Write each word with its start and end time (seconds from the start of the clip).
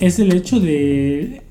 es 0.00 0.18
el 0.18 0.32
hecho 0.32 0.60
de, 0.60 1.42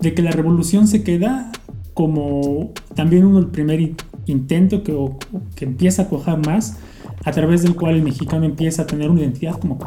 de 0.00 0.14
que 0.14 0.22
la 0.22 0.30
revolución 0.30 0.86
se 0.88 1.02
queda 1.02 1.50
como 1.94 2.72
también 2.94 3.24
uno 3.24 3.38
el 3.38 3.46
primer 3.46 3.94
intento 4.26 4.82
que, 4.82 4.96
que 5.54 5.64
empieza 5.64 6.02
a 6.02 6.08
cuajar 6.08 6.44
más, 6.44 6.78
a 7.24 7.30
través 7.30 7.62
del 7.62 7.74
cual 7.74 7.96
el 7.96 8.02
mexicano 8.02 8.44
empieza 8.44 8.82
a 8.82 8.86
tener 8.86 9.10
una 9.10 9.20
identidad 9.20 9.58
como 9.58 9.78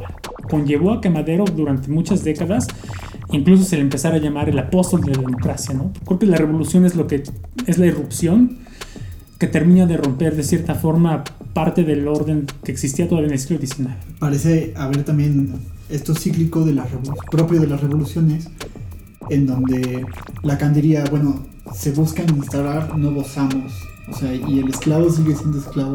conllevó 0.50 0.94
a 0.94 1.02
que 1.02 1.10
Madero 1.10 1.46
durante 1.46 1.90
muchas 1.90 2.24
décadas 2.24 2.68
incluso 3.32 3.64
se 3.64 3.76
le 3.76 3.82
empezara 3.82 4.16
a 4.16 4.20
llamar 4.20 4.50
el 4.50 4.58
apóstol 4.58 5.02
de 5.02 5.12
la 5.12 5.22
democracia, 5.22 5.74
¿no? 5.74 5.92
Creo 6.06 6.20
que 6.20 6.26
la 6.26 6.38
revolución 6.38 6.86
es 6.86 6.96
lo 6.96 7.08
que 7.08 7.24
es 7.66 7.78
la 7.78 7.86
irrupción 7.86 8.60
que 9.38 9.48
termina 9.48 9.86
de 9.86 9.98
romper 9.98 10.36
de 10.36 10.44
cierta 10.44 10.76
forma 10.76 11.24
parte 11.54 11.84
del 11.84 12.08
orden 12.08 12.46
que 12.64 12.72
existía 12.72 13.08
todavía 13.08 13.28
en 13.28 13.34
el 13.34 13.40
siglo 13.40 13.60
XIX. 13.60 13.90
Parece 14.20 14.74
haber 14.76 15.04
también 15.04 15.60
esto 15.90 16.14
cíclico 16.14 16.66
de 16.66 16.74
la 16.74 16.86
propio 17.32 17.60
de 17.60 17.68
las 17.68 17.82
revoluciones, 17.82 18.50
en 19.30 19.46
donde 19.46 20.06
la 20.44 20.58
candería, 20.58 21.06
bueno, 21.10 21.46
se 21.74 21.92
busca 21.92 22.24
instaurar 22.24 22.98
nuevos 22.98 23.38
amos, 23.38 23.74
o 24.10 24.14
sea, 24.14 24.34
y 24.34 24.60
el 24.60 24.70
esclavo 24.70 25.10
sigue 25.10 25.36
siendo 25.36 25.60
esclavo. 25.60 25.94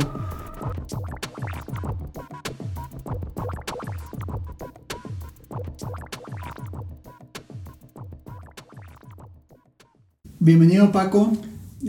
Bienvenido 10.39 10.91
Paco 10.91 11.33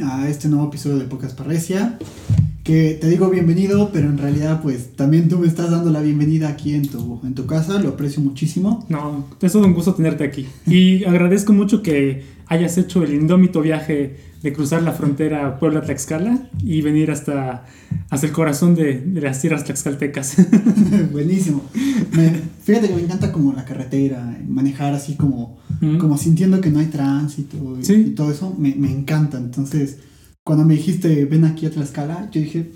a 0.03 0.27
este 0.27 0.47
nuevo 0.47 0.67
episodio 0.67 0.99
de 0.99 1.05
Pocas 1.05 1.33
Parresia. 1.33 1.97
Que 2.63 2.97
te 2.99 3.09
digo 3.09 3.29
bienvenido, 3.29 3.89
pero 3.91 4.07
en 4.07 4.17
realidad 4.17 4.61
pues 4.61 4.95
también 4.95 5.27
tú 5.27 5.37
me 5.37 5.47
estás 5.47 5.69
dando 5.69 5.91
la 5.91 6.01
bienvenida 6.01 6.47
aquí 6.47 6.73
en 6.73 6.87
tu, 6.87 7.19
en 7.25 7.35
tu 7.35 7.45
casa, 7.45 7.77
lo 7.77 7.89
aprecio 7.89 8.23
muchísimo. 8.23 8.85
No, 8.87 9.25
es 9.41 9.51
todo 9.51 9.65
un 9.67 9.73
gusto 9.73 9.93
tenerte 9.95 10.23
aquí. 10.23 10.47
Y 10.65 11.03
agradezco 11.05 11.51
mucho 11.51 11.83
que 11.83 12.23
hayas 12.47 12.77
hecho 12.77 13.03
el 13.03 13.13
indómito 13.15 13.59
viaje 13.59 14.15
de 14.41 14.53
cruzar 14.53 14.81
la 14.81 14.93
frontera 14.93 15.59
Puebla-Tlaxcala 15.59 16.49
y 16.63 16.81
venir 16.81 17.11
hasta, 17.11 17.65
hasta 18.09 18.27
el 18.27 18.31
corazón 18.31 18.75
de, 18.75 19.03
las 19.13 19.41
tierras 19.41 19.65
tlaxcaltecas. 19.65 20.37
Buenísimo. 21.11 21.63
fíjate 22.63 22.87
que 22.87 22.95
me 22.95 23.01
encanta 23.01 23.33
como 23.33 23.51
la 23.51 23.65
carretera, 23.65 24.37
manejar 24.47 24.93
así 24.93 25.15
como, 25.15 25.59
como 25.99 26.17
sintiendo 26.17 26.61
que 26.61 26.69
no 26.69 26.79
hay 26.79 26.85
tránsito 26.85 27.57
y, 27.81 28.11
todo 28.11 28.31
eso, 28.31 28.55
me, 28.57 28.73
me, 28.75 28.89
encanta. 28.89 29.37
Entonces, 29.37 29.97
cuando 30.45 30.65
me 30.65 30.75
dijiste 30.75 31.25
ven 31.25 31.45
aquí 31.45 31.65
a 31.65 31.71
Tlaxcala, 31.71 32.29
yo 32.31 32.41
dije, 32.41 32.71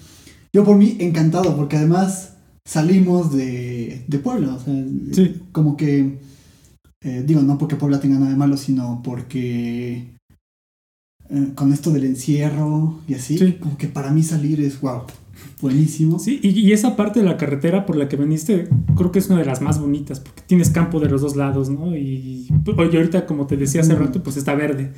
yo 0.54 0.64
por 0.64 0.78
mí 0.78 0.98
encantado, 1.00 1.56
porque 1.56 1.78
además 1.78 2.34
salimos 2.66 3.36
de, 3.36 4.04
de 4.08 4.20
Puebla, 4.20 4.56
o 4.56 4.60
sea, 4.60 4.74
como 5.52 5.78
que, 5.78 6.20
eh, 7.02 7.24
digo, 7.26 7.42
no 7.42 7.58
porque 7.58 7.76
Puebla 7.76 8.00
tenga 8.00 8.20
nada 8.20 8.32
de 8.32 8.38
malo, 8.38 8.58
sino 8.58 9.02
porque 9.04 10.18
eh, 11.30 11.52
con 11.56 11.74
esto 11.74 11.92
del 11.92 12.06
encierro 12.06 13.00
y 13.08 13.14
así, 13.14 13.54
como 13.54 13.78
que 13.78 13.88
para 13.88 14.12
mí 14.12 14.24
salir 14.24 14.62
es 14.62 14.80
wow, 14.82 15.04
buenísimo. 15.62 16.20
Sí, 16.20 16.40
y, 16.42 16.72
esa 16.72 16.96
parte 16.96 17.20
de 17.20 17.26
la 17.26 17.38
carretera 17.38 17.86
por 17.86 17.98
la 17.98 18.08
que 18.08 18.16
veniste, 18.16 18.68
creo 18.96 19.12
que 19.12 19.20
es 19.20 19.30
una 19.30 19.40
de 19.40 19.46
las 19.46 19.62
más 19.62 19.80
bonitas, 19.80 20.22
porque 20.22 20.42
tienes 20.48 20.70
campo 20.70 21.00
de 21.00 21.10
los 21.10 21.22
dos 21.22 21.36
lados, 21.36 21.70
¿no? 21.70 21.96
Y, 21.96 22.48
y 22.50 22.96
ahorita, 22.96 23.26
como 23.26 23.48
te 23.48 23.58
decía 23.58 23.82
hace 23.82 23.96
rato, 23.96 24.24
pues 24.24 24.38
está 24.38 24.56
verde 24.56 24.94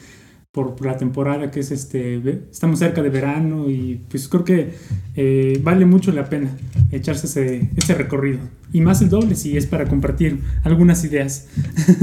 por, 0.52 0.83
la 0.83 0.97
temporada 0.97 1.52
que 1.52 1.59
es 1.59 1.72
este, 1.72 2.17
estamos 2.52 2.80
cerca 2.80 3.02
de 3.02 3.09
verano 3.09 3.69
y 3.69 4.02
pues 4.09 4.28
creo 4.28 4.44
que 4.44 4.73
eh, 5.16 5.59
vale 5.64 5.86
mucho 5.86 6.11
la 6.11 6.28
pena 6.28 6.50
echarse 6.91 7.28
ese, 7.28 7.69
ese, 7.75 7.94
recorrido. 7.94 8.39
Y 8.73 8.81
más 8.81 9.02
el 9.02 9.09
doble 9.09 9.36
si 9.36 9.58
es 9.58 9.66
para 9.66 9.88
compartir 9.88 10.39
algunas 10.64 11.03
ideas. 11.03 11.47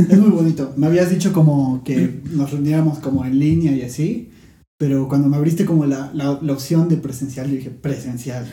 Es 0.08 0.18
muy 0.18 0.30
bonito. 0.30 0.72
Me 0.76 0.86
habías 0.86 1.10
dicho 1.10 1.32
como 1.32 1.82
que 1.84 2.20
nos 2.32 2.52
reuniéramos 2.52 2.98
como 2.98 3.24
en 3.24 3.38
línea 3.38 3.72
y 3.72 3.82
así. 3.82 4.30
Pero 4.78 5.08
cuando 5.08 5.28
me 5.28 5.38
abriste 5.38 5.64
como 5.64 5.86
la, 5.86 6.10
la, 6.12 6.52
opción 6.52 6.90
de 6.90 6.98
presencial, 6.98 7.48
yo 7.48 7.54
dije 7.54 7.70
presencial, 7.70 8.46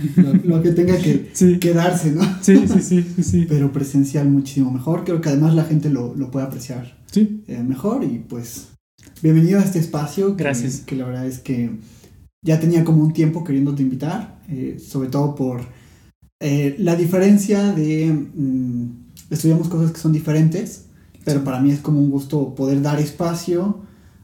lo, 0.46 0.62
que 0.64 0.72
tenga 0.72 0.98
que 0.98 1.28
quedarse, 1.60 2.14
¿no? 2.14 2.22
Sí, 2.40 2.66
sí, 2.66 2.82
sí, 2.82 3.06
sí, 3.22 3.46
Pero 3.50 3.74
presencial 3.74 4.30
muchísimo 4.30 4.72
mejor, 4.72 5.04
creo 5.04 5.20
que 5.20 5.28
además 5.28 5.54
la 5.54 5.66
gente 5.66 5.90
lo, 5.90 6.16
lo 6.16 6.32
puede 6.32 6.46
apreciar 6.46 6.98
sí. 7.12 7.44
Eh, 7.48 7.62
mejor 7.62 8.04
y 8.04 8.20
pues 8.20 8.73
bienvenido 9.22 9.60
a 9.60 9.64
este 9.64 9.80
espacio. 9.80 10.36
Gracias. 10.36 10.82
Que, 10.82 10.96
la 10.96 11.06
verdad 11.06 11.26
es 11.26 11.40
que 11.40 11.72
ya 12.44 12.60
tenía 12.60 12.84
como 12.84 13.04
un 13.04 13.14
tiempo 13.14 13.44
queriéndote 13.44 13.82
invitar, 13.82 14.42
eh, 14.50 14.78
sobre 14.80 15.10
todo 15.10 15.36
por 15.36 15.62
eh, 16.40 16.76
la 16.80 16.96
diferencia 16.96 17.72
de... 17.72 18.12
Mm, 18.12 19.04
estudiamos 19.30 19.68
cosas 19.70 19.92
que 19.92 20.00
son 20.00 20.14
diferentes, 20.14 20.86
pero 21.26 21.44
para 21.44 21.60
mí 21.60 21.72
es 21.72 21.80
como 21.80 22.00
un 22.00 22.12
gusto 22.12 22.54
poder 22.54 22.82
dar 22.82 23.00
espacio 23.00 23.82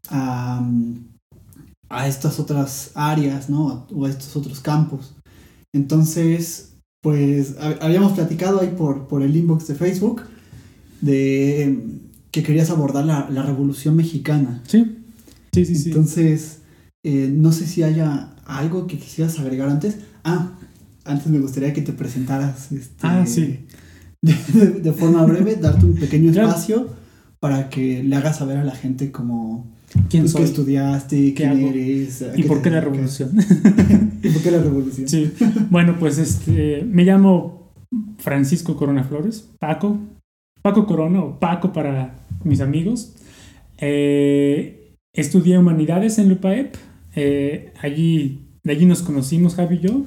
a, 0.10 0.62
a 1.90 2.08
estas 2.08 2.40
otras 2.40 2.92
áreas, 2.94 3.50
¿no? 3.50 3.88
O 3.92 4.06
a 4.06 4.10
estos 4.10 4.36
otros 4.36 4.60
campos. 4.60 5.16
Entonces, 5.74 6.74
pues 7.02 7.56
habíamos 7.82 8.14
platicado 8.14 8.60
ahí 8.60 8.74
por, 8.78 9.08
por 9.08 9.22
el 9.22 9.36
inbox 9.36 9.68
de 9.68 9.76
Facebook 9.76 10.24
de 11.02 11.78
que 12.32 12.44
querías 12.44 12.70
abordar 12.70 13.06
la, 13.06 13.44
revolución 13.44 13.96
mexicana. 13.96 14.62
Sí, 14.68 14.98
sí, 15.52 15.66
sí. 15.66 15.90
Entonces, 15.90 16.60
eh, 17.04 17.32
no 17.34 17.52
sé 17.52 17.66
si 17.66 17.84
haya 17.84 18.30
algo 18.46 18.88
que 18.88 18.98
quisieras 18.98 19.40
agregar 19.40 19.70
antes. 19.70 19.98
Ah, 20.24 20.52
antes 21.06 21.28
me 21.28 21.40
gustaría 21.40 21.74
que 21.74 21.82
te 21.82 21.94
presentaras. 21.94 22.72
Este, 22.72 22.96
ah, 23.02 23.26
sí. 23.26 23.60
De, 24.22 24.94
forma 24.94 25.26
breve, 25.26 25.56
darte 25.56 25.86
un 25.86 25.96
pequeño 25.96 26.32
espacio 26.32 26.90
para 27.40 27.70
que 27.70 28.04
le 28.04 28.16
hagas 28.16 28.38
saber 28.38 28.58
a 28.58 28.64
la 28.64 28.76
gente 28.76 29.12
cómo... 29.12 29.66
¿Quién 30.10 30.24
pues, 30.24 30.34
soy? 30.34 30.42
¿Qué 30.42 30.48
estudiaste? 30.48 31.34
¿Quién 31.34 31.60
eres? 31.60 32.24
¿Y 32.36 32.44
por 32.44 32.62
qué 32.62 32.70
la 32.70 32.82
revolución? 32.82 33.32
¿Y 34.22 34.30
por 34.30 34.42
qué 34.44 34.52
la 34.52 34.60
revolución? 34.60 35.08
Sí. 35.08 35.32
Bueno, 35.72 35.96
pues 35.98 36.20
este, 36.20 36.84
me 36.84 37.06
llamo 37.06 37.72
Francisco 38.18 38.76
Corona 38.76 39.04
Flores, 39.04 39.46
Paco, 39.58 39.98
Paco 40.62 40.86
Corona 40.86 41.22
o 41.22 41.40
Paco 41.40 41.74
para 41.74 42.20
mis 42.44 42.62
amigos. 42.62 43.14
Eh, 43.78 44.96
estudié 45.14 45.58
humanidades 45.58 46.20
en 46.20 46.30
Lupaep. 46.30 46.76
Eh, 47.16 47.74
allí, 47.82 48.42
de 48.64 48.72
allí 48.72 48.86
nos 48.86 49.02
conocimos, 49.02 49.56
Javi 49.56 49.76
y 49.76 49.88
yo, 49.88 50.06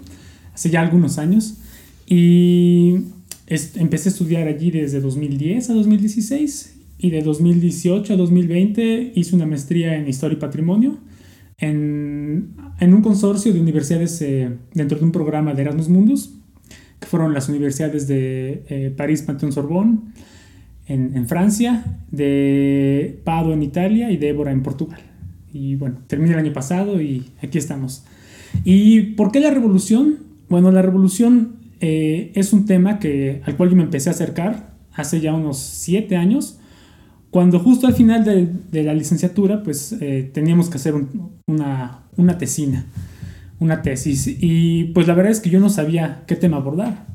hace 0.55 0.71
ya 0.71 0.81
algunos 0.81 1.19
años. 1.19 1.59
Y 2.07 2.99
empecé 3.47 4.09
a 4.09 4.13
estudiar 4.13 4.49
allí 4.49 4.71
desde 4.71 5.01
2010 5.01 5.71
a 5.71 5.75
2016. 5.75 6.77
Y 6.99 7.11
de 7.11 7.23
2018 7.23 8.13
a 8.13 8.17
2020 8.17 9.13
hice 9.17 9.35
una 9.35 9.47
maestría 9.47 9.97
en 9.97 10.09
Historia 10.09 10.37
y 10.37 10.41
Patrimonio 10.41 10.99
en, 11.59 12.55
en 12.79 12.95
un 12.95 13.03
consorcio 13.03 13.53
de 13.53 13.61
universidades 13.61 14.23
eh, 14.23 14.51
dentro 14.73 14.99
de 14.99 15.05
un 15.05 15.13
programa 15.13 15.53
de 15.55 15.63
Erasmus 15.63 15.89
Mundus, 15.89 16.35
que 17.01 17.07
fueron 17.07 17.35
las 17.35 17.49
universidades 17.49 18.07
de 18.07 18.95
París, 18.97 19.23
Panteón 19.23 19.53
Sorbonne, 19.53 19.99
en, 20.87 21.27
Francia, 21.27 21.85
de 22.11 23.21
Pado 23.25 23.53
en 23.53 23.63
Italia 23.63 24.11
y 24.11 24.17
de 24.17 24.29
Évora 24.29 24.53
en 24.53 24.63
Portugal. 24.63 25.01
Y 25.53 25.77
bueno, 25.77 25.99
terminé 26.07 26.33
el 26.33 26.39
año 26.39 26.53
pasado 26.53 27.01
y 27.01 27.31
aquí 27.43 27.59
estamos. 27.59 28.05
¿Y 28.65 29.03
por 29.15 29.33
qué 29.33 29.41
la 29.41 29.51
revolución? 29.51 30.19
Bueno, 30.49 30.71
la 30.71 30.83
revolución 30.83 31.57
eh, 31.81 32.33
es 32.35 32.53
un 32.53 32.67
tema 32.67 32.99
que, 32.99 33.43
al 33.45 33.57
cual 33.57 33.71
yo 33.71 33.77
me 33.77 33.83
empecé 33.83 34.11
a 34.11 34.13
acercar 34.13 34.73
hace 34.95 35.21
ya 35.21 35.33
unos 35.33 35.59
siete 35.59 36.17
años, 36.17 36.59
cuando 37.31 37.59
justo 37.59 37.87
al 37.87 37.95
final 37.95 38.25
de, 38.25 38.83
la 38.83 38.93
licenciatura, 38.93 39.63
pues 39.63 39.97
eh, 40.01 40.31
teníamos 40.35 40.69
que 40.69 40.77
hacer 40.77 40.95
una, 41.47 42.03
una 42.19 42.37
tesina, 42.37 42.85
una 43.59 43.81
tesis. 43.81 44.37
Y 44.39 44.85
pues 44.93 45.07
la 45.07 45.15
verdad 45.15 45.33
es 45.33 45.41
que 45.41 45.49
yo 45.49 45.59
no 45.59 45.71
sabía 45.71 46.25
qué 46.27 46.37
tema 46.37 46.59
abordar. 46.59 47.07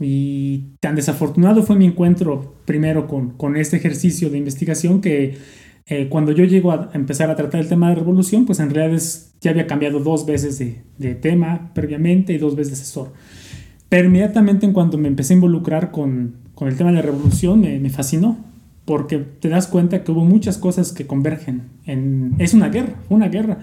Y 0.00 0.76
tan 0.80 0.94
desafortunado 0.96 1.62
fue 1.62 1.76
mi 1.76 1.86
encuentro 1.86 2.56
primero 2.64 3.06
con, 3.06 3.30
con 3.30 3.56
este 3.56 3.76
ejercicio 3.76 4.28
de 4.30 4.38
investigación 4.38 5.00
que 5.00 5.36
eh, 5.86 6.08
cuando 6.08 6.32
yo 6.32 6.44
llego 6.44 6.72
a 6.72 6.90
empezar 6.94 7.30
a 7.30 7.36
tratar 7.36 7.60
el 7.60 7.68
tema 7.68 7.88
de 7.88 7.94
revolución, 7.94 8.44
pues 8.44 8.58
en 8.58 8.70
realidad 8.70 9.00
ya 9.40 9.52
había 9.52 9.66
cambiado 9.66 10.00
dos 10.00 10.26
veces 10.26 10.58
de, 10.58 10.82
de, 10.98 11.14
tema 11.14 11.70
previamente 11.74 12.32
y 12.32 12.38
dos 12.38 12.56
veces 12.56 12.72
de 12.72 12.82
asesor. 12.82 13.12
Pero 13.88 14.08
inmediatamente 14.08 14.66
en 14.66 14.72
cuanto 14.72 14.98
me 14.98 15.06
empecé 15.06 15.34
a 15.34 15.36
involucrar 15.36 15.92
con, 15.92 16.38
con 16.54 16.66
el 16.66 16.76
tema 16.76 16.90
de 16.90 16.96
la 16.96 17.02
revolución, 17.02 17.60
me, 17.60 17.78
me, 17.78 17.90
fascinó, 17.90 18.36
porque 18.84 19.18
te 19.18 19.48
das 19.48 19.68
cuenta 19.68 20.02
que 20.02 20.10
hubo 20.10 20.24
muchas 20.24 20.58
cosas 20.58 20.92
que 20.92 21.06
convergen. 21.06 21.68
En, 21.84 22.34
es 22.38 22.52
una 22.52 22.68
guerra, 22.68 22.94
una 23.08 23.28
guerra. 23.28 23.60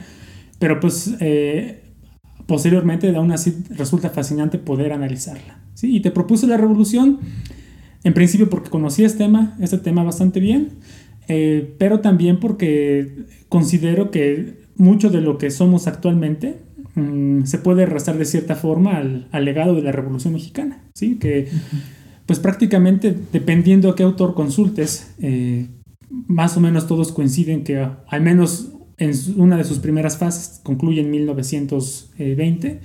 Pero 0.59 0.79
pues 0.79 1.13
eh, 1.19 1.81
posteriormente 2.45 3.13
aún 3.13 3.33
así 3.33 3.65
resulta 3.69 4.09
fascinante 4.09 4.57
poder 4.59 4.93
analizarla. 4.93 5.62
¿Sí? 5.73 5.95
Y 5.95 6.01
te 6.01 6.11
propuse 6.11 6.47
la 6.47 6.57
revolución, 6.57 7.19
en 8.03 8.13
principio 8.13 8.49
porque 8.49 8.69
conocía 8.69 9.05
este 9.05 9.19
tema, 9.19 9.55
este 9.59 9.77
tema 9.77 10.03
bastante 10.03 10.39
bien, 10.39 10.69
eh, 11.27 11.75
pero 11.77 12.01
también 12.01 12.39
porque 12.39 13.25
considero 13.49 14.11
que 14.11 14.63
mucho 14.75 15.09
de 15.09 15.21
lo 15.21 15.37
que 15.37 15.51
somos 15.51 15.87
actualmente 15.87 16.57
mm, 16.95 17.43
se 17.45 17.57
puede 17.59 17.83
arrastrar 17.83 18.17
de 18.17 18.25
cierta 18.25 18.55
forma 18.55 18.97
al, 18.97 19.45
legado 19.45 19.75
de 19.75 19.81
la 19.81 19.91
Revolución 19.91 20.33
Mexicana, 20.33 20.83
¿sí? 20.93 21.17
que 21.19 21.47
pues 22.25 22.39
prácticamente 22.39 23.15
dependiendo 23.31 23.89
a 23.89 23.95
qué 23.95 24.03
autor 24.03 24.33
consultes, 24.33 25.13
eh, 25.19 25.67
más 26.09 26.57
o 26.57 26.59
menos 26.59 26.87
todos 26.87 27.11
coinciden 27.11 27.63
que 27.63 27.87
al 28.07 28.21
menos 28.21 28.69
en 28.97 29.11
una 29.37 29.57
de 29.57 29.63
sus 29.63 29.79
primeras 29.79 30.17
fases 30.17 30.59
concluye 30.63 31.01
en 31.01 31.11
1920 31.11 32.81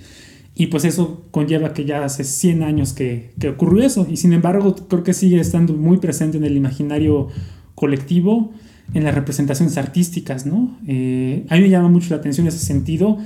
y 0.59 0.67
pues 0.67 0.83
eso 0.83 1.23
conlleva 1.31 1.73
que 1.73 1.85
ya 1.85 2.03
hace 2.03 2.25
100 2.25 2.63
años 2.63 2.91
que, 2.91 3.31
que, 3.39 3.47
ocurrió 3.47 3.81
eso 3.81 4.05
y 4.11 4.17
sin 4.17 4.33
embargo 4.33 4.75
creo 4.75 5.03
que 5.03 5.13
sigue 5.13 5.39
estando 5.39 5.73
muy 5.73 5.99
presente 5.99 6.35
en 6.35 6.43
el 6.43 6.57
imaginario 6.57 7.29
colectivo, 7.75 8.51
en 8.93 9.05
las 9.05 9.15
representaciones 9.15 9.77
artísticas, 9.77 10.45
¿no? 10.45 10.77
Eh, 10.85 11.45
a 11.47 11.55
mí 11.55 11.61
me 11.61 11.69
llama 11.69 11.87
mucho 11.87 12.09
la 12.09 12.17
atención 12.17 12.45
ese 12.45 12.59
sentido 12.59 13.19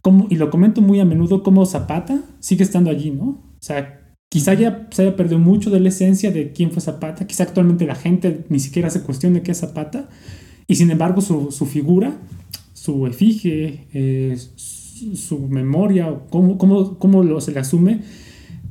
como, 0.00 0.28
y 0.30 0.36
lo 0.36 0.48
comento 0.48 0.80
muy 0.80 1.00
a 1.00 1.04
menudo 1.04 1.42
como 1.42 1.66
Zapata 1.66 2.22
sigue 2.38 2.62
estando 2.62 2.88
allí, 2.88 3.10
¿no? 3.10 3.30
O 3.30 3.58
sea, 3.58 4.14
quizá 4.28 4.54
ya 4.54 4.86
se 4.92 5.02
haya 5.02 5.16
perdido 5.16 5.40
mucho 5.40 5.70
de 5.70 5.80
la 5.80 5.88
esencia 5.88 6.30
de 6.30 6.52
quién 6.52 6.70
fue 6.70 6.80
Zapata, 6.80 7.26
quizá 7.26 7.42
actualmente 7.42 7.84
la 7.84 7.96
gente 7.96 8.44
ni 8.48 8.60
siquiera 8.60 8.90
se 8.90 9.02
cuestione 9.02 9.42
qué 9.42 9.50
es 9.50 9.58
Zapata, 9.58 10.08
y 10.68 10.76
sin 10.76 10.92
embargo 10.92 11.20
su, 11.20 11.50
su 11.50 11.66
figura, 11.66 12.16
su 12.74 13.08
efigie, 13.08 13.88
eh, 13.92 14.36
su, 14.54 14.85
memoria, 15.48 16.20
cómo, 16.30 16.58
cómo, 16.58 16.98
cómo 16.98 17.22
lo, 17.22 17.40
se 17.40 17.52
le 17.52 17.60
asume, 17.60 18.02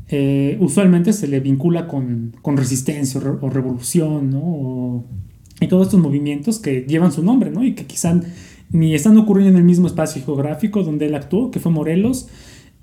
eh, 0.07 0.57
usualmente 0.59 1.13
se 1.13 1.27
le 1.27 1.39
vincula 1.39 1.87
con, 1.87 2.35
con 2.41 2.57
resistencia 2.57 3.19
o, 3.19 3.49
revolución, 3.49 4.29
¿no? 4.29 5.05
y 5.59 5.67
todos 5.67 5.87
estos 5.87 5.99
movimientos 5.99 6.59
que 6.59 6.81
llevan 6.81 7.11
su 7.11 7.23
nombre, 7.23 7.49
¿no? 7.49 7.63
Y 7.63 7.75
que 7.75 7.85
quizá 7.85 8.19
ni 8.71 8.93
están 8.93 9.17
ocurriendo 9.17 9.51
en 9.51 9.57
el 9.57 9.63
mismo 9.63 9.87
espacio 9.87 10.21
geográfico 10.23 10.83
donde 10.83 11.05
él 11.05 11.15
actuó, 11.15 11.49
que 11.49 11.59
fue 11.61 11.71
Morelos, 11.71 12.27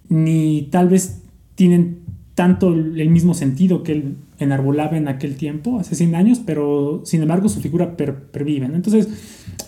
ni 0.09 0.69
tal 0.71 0.89
vez 0.89 1.21
tienen 1.55 1.99
tanto 2.35 2.73
el 2.73 3.11
mismo 3.11 3.35
sentido 3.35 3.83
que 3.83 3.93
él 3.93 4.17
enarbolaba 4.45 4.97
en 4.97 5.09
aquel 5.09 5.37
tiempo, 5.37 5.79
hace 5.79 5.95
100 5.95 6.15
años, 6.15 6.41
pero 6.45 7.03
sin 7.05 7.23
embargo 7.23 7.49
su 7.49 7.61
figura 7.61 7.97
pervive. 7.97 8.67
Entonces, 8.67 9.09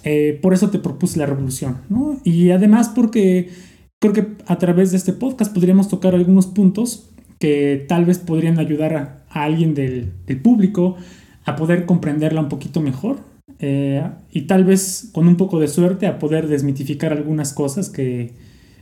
eh, 0.05 0.39
por 0.43 0.55
eso 0.55 0.71
te 0.71 0.79
propuse 0.79 1.19
la 1.19 1.27
revolución. 1.27 1.79
¿no? 1.89 2.19
Y 2.25 2.51
además 2.51 2.91
porque 2.95 3.51
creo 3.99 4.13
que 4.13 4.27
a 4.47 4.59
través 4.59 4.91
de 4.91 4.97
este 4.99 5.13
podcast 5.13 5.53
podríamos 5.53 5.89
tocar 5.89 6.15
algunos 6.15 6.47
puntos 6.47 7.11
que 7.39 7.85
tal 7.89 8.05
vez 8.05 8.19
podrían 8.19 8.59
ayudar 8.59 8.95
a, 8.95 9.25
alguien 9.29 9.75
del, 9.75 10.13
público 10.43 10.97
a 11.45 11.57
poder 11.57 11.87
comprenderla 11.87 12.41
un 12.41 12.49
poquito 12.49 12.81
mejor 12.81 13.19
eh, 13.59 14.03
y 14.31 14.43
tal 14.43 14.65
vez 14.65 15.11
con 15.13 15.27
un 15.27 15.37
poco 15.37 15.59
de 15.59 15.69
suerte 15.69 16.07
a 16.07 16.19
poder 16.19 16.47
desmitificar 16.49 17.13
algunas 17.13 17.53
cosas 17.53 17.91
que 17.91 18.33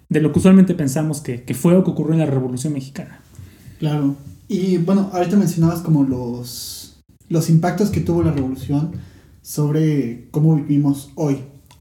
de 0.09 0.21
lo 0.21 0.33
que 0.33 0.41
usualmente 0.41 0.75
pensamos 0.75 1.21
que, 1.23 1.43
que 1.43 1.55
fue 1.55 1.75
o 1.75 1.85
que 1.85 1.91
ocurrió 1.91 2.13
en 2.13 2.19
la 2.19 2.27
Revolución 2.27 2.75
Mexicana. 2.75 3.21
Claro. 3.79 4.17
Y 4.53 4.77
bueno, 4.77 5.09
ahorita 5.15 5.39
mencionabas 5.39 5.81
como 5.81 6.05
los, 6.05 7.03
los 7.31 7.49
impactos 7.49 7.89
que 7.89 8.03
tuvo 8.03 8.23
la 8.23 8.33
revolución 8.33 8.93
sobre 9.41 10.29
cómo 10.31 10.57
vivimos 10.57 11.11
hoy. 11.15 11.39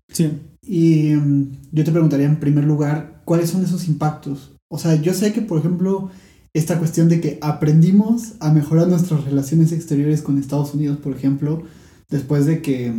Sí. 0.08 0.40
Y 0.62 1.12
mm, 1.12 1.52
yo 1.74 1.84
te 1.84 1.92
preguntaría 1.92 2.28
en 2.28 2.40
primer 2.40 2.64
lugar, 2.64 3.24
¿cuáles 3.26 3.50
son 3.50 3.62
esos 3.66 3.90
impactos? 3.90 4.56
O 4.70 4.80
sea, 4.80 4.96
yo 4.96 5.14
sé 5.14 5.34
que, 5.34 5.42
por 5.42 5.60
ejemplo, 5.60 6.12
esta 6.54 6.80
cuestión 6.80 7.10
de 7.10 7.20
que 7.20 7.40
aprendimos 7.42 8.36
a 8.40 8.54
mejorar 8.54 8.88
nuestras 8.88 9.26
relaciones 9.26 9.74
exteriores 9.74 10.22
con 10.22 10.38
Estados 10.38 10.74
Unidos, 10.74 10.98
por 11.00 11.14
ejemplo, 11.14 11.64
después 12.10 12.46
de 12.46 12.62
que 12.62 12.94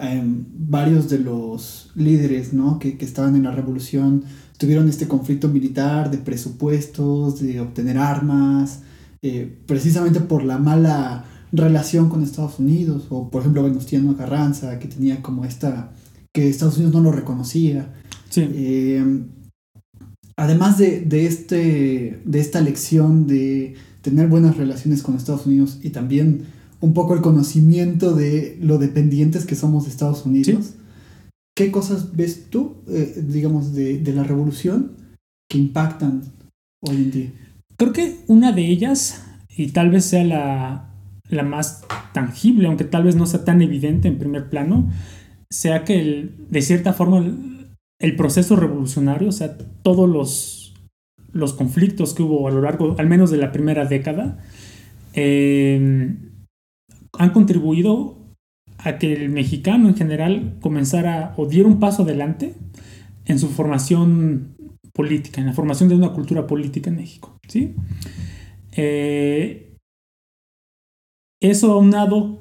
em, 0.00 0.44
varios 0.52 1.08
de 1.08 1.20
los 1.20 1.92
líderes 1.94 2.52
¿no? 2.52 2.78
que, 2.78 2.98
que 2.98 3.06
estaban 3.06 3.36
en 3.36 3.44
la 3.44 3.52
revolución 3.52 4.24
tuvieron 4.58 4.86
este 4.86 5.08
conflicto 5.08 5.48
militar 5.48 6.10
de 6.10 6.18
presupuestos, 6.18 7.40
de 7.40 7.58
obtener 7.60 7.96
armas, 7.96 8.82
eh, 9.22 9.58
precisamente 9.66 10.20
por 10.20 10.44
la 10.44 10.58
mala 10.58 11.24
relación 11.52 12.08
con 12.08 12.22
Estados 12.22 12.58
Unidos, 12.58 13.06
o 13.10 13.30
por 13.30 13.42
ejemplo 13.42 13.62
Venustiano 13.62 14.16
Carranza, 14.16 14.78
que 14.78 14.88
tenía 14.88 15.22
como 15.22 15.44
esta, 15.44 15.92
que 16.32 16.48
Estados 16.48 16.76
Unidos 16.76 16.94
no 16.94 17.00
lo 17.00 17.12
reconocía. 17.12 17.94
Eh, 18.36 19.22
además 20.36 20.78
de, 20.78 21.00
de, 21.00 21.26
este, 21.26 22.20
de 22.24 22.40
esta 22.40 22.60
lección 22.60 23.26
de 23.26 23.74
tener 24.02 24.28
buenas 24.28 24.56
relaciones 24.56 25.02
con 25.02 25.16
Estados 25.16 25.46
Unidos 25.46 25.78
y 25.82 25.90
también 25.90 26.42
un 26.80 26.92
poco 26.92 27.14
el 27.14 27.22
conocimiento 27.22 28.14
de 28.14 28.56
lo 28.60 28.78
dependientes 28.78 29.46
que 29.46 29.56
somos 29.56 29.84
de 29.84 29.90
Estados 29.90 30.24
Unidos, 30.26 30.74
¿Qué 31.58 31.72
cosas 31.72 32.14
ves 32.14 32.50
tú, 32.50 32.76
eh, 32.86 33.20
digamos, 33.26 33.74
de, 33.74 34.00
la 34.14 34.22
revolución 34.22 34.92
que 35.50 35.58
impactan 35.58 36.22
hoy 36.80 36.94
en 36.94 37.10
día? 37.10 37.32
Creo 37.78 37.92
que 37.92 38.16
una 38.26 38.50
de 38.50 38.66
ellas, 38.66 39.24
y 39.56 39.68
tal 39.68 39.90
vez 39.90 40.04
sea 40.04 40.24
la, 40.24 40.90
la 41.30 41.44
más 41.44 41.84
tangible, 42.12 42.66
aunque 42.66 42.82
tal 42.84 43.04
vez 43.04 43.14
no 43.14 43.24
sea 43.24 43.44
tan 43.44 43.62
evidente 43.62 44.08
en 44.08 44.18
primer 44.18 44.50
plano, 44.50 44.90
sea 45.48 45.84
que 45.84 46.28
de 46.50 46.62
cierta 46.62 46.92
forma 46.92 47.24
el, 48.00 48.16
proceso 48.16 48.56
revolucionario, 48.56 49.28
o 49.28 49.32
sea, 49.32 49.56
todos 49.82 50.08
los, 50.08 50.74
los 51.32 51.52
conflictos 51.52 52.14
que 52.14 52.24
hubo 52.24 52.48
a 52.48 52.50
lo 52.50 52.62
largo, 52.62 52.96
al 52.98 53.08
menos 53.08 53.30
de 53.30 53.36
la 53.36 53.52
primera 53.52 53.84
década, 53.84 54.38
eh, 55.14 56.16
han 57.12 57.30
contribuido 57.30 58.18
a 58.78 58.98
que 58.98 59.12
el 59.12 59.28
mexicano 59.28 59.88
en 59.88 59.96
general 59.96 60.56
comenzara 60.60 61.32
o 61.36 61.46
diera 61.46 61.68
un 61.68 61.78
paso 61.78 62.02
adelante 62.02 62.54
en 63.24 63.38
su 63.38 63.48
formación 63.48 64.56
política, 64.98 65.40
en 65.40 65.46
la 65.46 65.52
formación 65.52 65.88
de 65.88 65.94
una 65.94 66.12
cultura 66.12 66.48
política 66.48 66.90
en 66.90 66.96
México. 66.96 67.38
¿sí? 67.46 67.72
Eh, 68.72 69.76
eso 71.40 71.70
aunado 71.70 72.40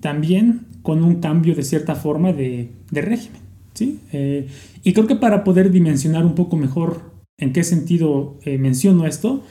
también 0.00 0.62
con 0.80 1.04
un 1.04 1.16
cambio 1.16 1.54
de 1.54 1.62
cierta 1.62 1.94
forma 1.94 2.32
de, 2.32 2.70
régimen. 2.90 3.42
¿sí? 3.74 4.00
Eh, 4.12 4.48
y 4.82 4.94
creo 4.94 5.06
que 5.06 5.16
para 5.16 5.44
poder 5.44 5.70
dimensionar 5.70 6.24
un 6.24 6.34
poco 6.34 6.56
mejor 6.56 7.12
en 7.38 7.52
qué 7.52 7.64
sentido 7.64 8.38
eh, 8.46 8.56
menciono 8.56 9.06
esto, 9.06 9.42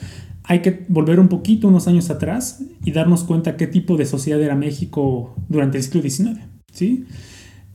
hay 0.43 0.63
que 0.63 0.87
volver 0.87 1.19
un 1.19 1.27
poquito 1.27 1.67
unos 1.67 1.87
años 1.87 2.09
atrás 2.09 2.63
y 2.83 2.91
darnos 2.91 3.25
cuenta 3.25 3.57
qué 3.57 3.67
tipo 3.67 3.95
de 3.95 4.07
sociedad 4.07 4.41
era 4.41 4.55
México 4.55 5.35
durante 5.49 5.77
el 5.77 5.83
siglo 5.83 6.01
XIX. 6.01 6.39
¿sí? 6.73 7.05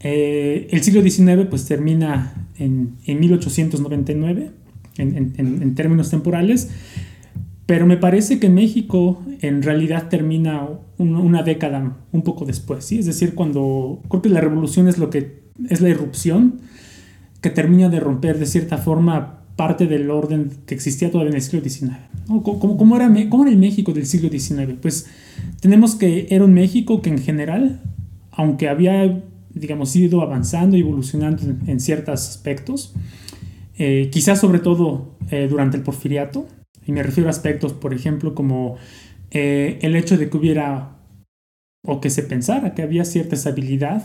Eh, 0.01 0.67
el 0.73 0.83
siglo 0.83 1.01
XIX 1.01 1.47
pues 1.49 1.65
termina 1.65 2.49
en, 2.59 2.97
en 3.07 3.21
1899 3.21 4.64
en, 4.99 5.35
en, 5.37 5.75
términos 5.75 6.11
temporales, 6.11 6.71
pero 7.67 7.87
me 7.87 7.97
parece 7.97 8.39
que 8.39 8.49
México 8.49 9.23
en 9.41 9.63
realidad 9.63 10.09
termina 10.09 10.69
una 10.99 11.43
década 11.43 11.97
un 12.13 12.23
poco 12.23 12.45
después, 12.45 12.85
¿sí? 12.85 12.99
es 12.99 13.07
decir, 13.07 13.35
cuando 13.35 14.03
creo 14.09 14.23
que 14.23 14.29
la 14.29 14.41
revolución 14.41 14.89
es 14.89 14.99
lo 14.99 15.11
que 15.11 15.45
es 15.69 15.81
la 15.81 15.89
irrupción 15.89 16.61
que 17.41 17.51
termina 17.51 17.89
de 17.89 18.01
romper 18.01 18.39
de 18.39 18.47
cierta 18.47 18.79
forma 18.79 19.41
parte 19.57 19.87
del 19.87 20.11
orden 20.11 20.51
que 20.67 20.75
existía 20.75 21.11
todavía 21.11 21.31
en 21.31 21.37
el 21.37 21.43
siglo 21.43 21.61
XIX. 21.63 21.93
¿Cómo, 22.27 22.97
era, 22.97 23.13
¿Cómo, 23.29 23.47
el 23.47 23.59
México 23.59 23.93
del 23.93 24.07
siglo 24.07 24.31
XIX? 24.31 24.75
Pues 24.81 25.07
tenemos 25.61 25.95
que 25.95 26.27
era 26.31 26.45
un 26.45 26.55
México 26.55 27.03
que 27.03 27.11
en 27.11 27.19
general, 27.19 27.83
aunque 28.33 28.69
había, 28.69 29.23
digamos, 29.53 29.95
ido 29.95 30.23
avanzando 30.23 30.77
y 30.77 30.81
evolucionando 30.81 31.43
en, 31.67 31.81
ciertos 31.81 32.29
aspectos, 32.29 32.95
eh, 33.77 34.09
quizás 34.13 34.41
sobre 34.41 34.61
todo 34.61 35.17
eh, 35.31 35.49
durante 35.51 35.77
el 35.77 35.83
porfiriato, 35.83 36.47
y 36.87 36.93
me 36.93 37.03
refiero 37.03 37.29
a 37.29 37.31
aspectos, 37.31 37.73
por 37.73 37.93
ejemplo, 37.95 38.35
como 38.35 38.77
eh, 39.31 39.79
el 39.83 39.97
hecho 39.97 40.17
de 40.17 40.29
que 40.29 40.37
hubiera, 40.37 40.99
o 41.85 42.01
que 42.01 42.11
se 42.11 42.23
pensara 42.23 42.75
que 42.75 42.83
había 42.83 43.05
cierta 43.05 43.35
estabilidad, 43.35 44.05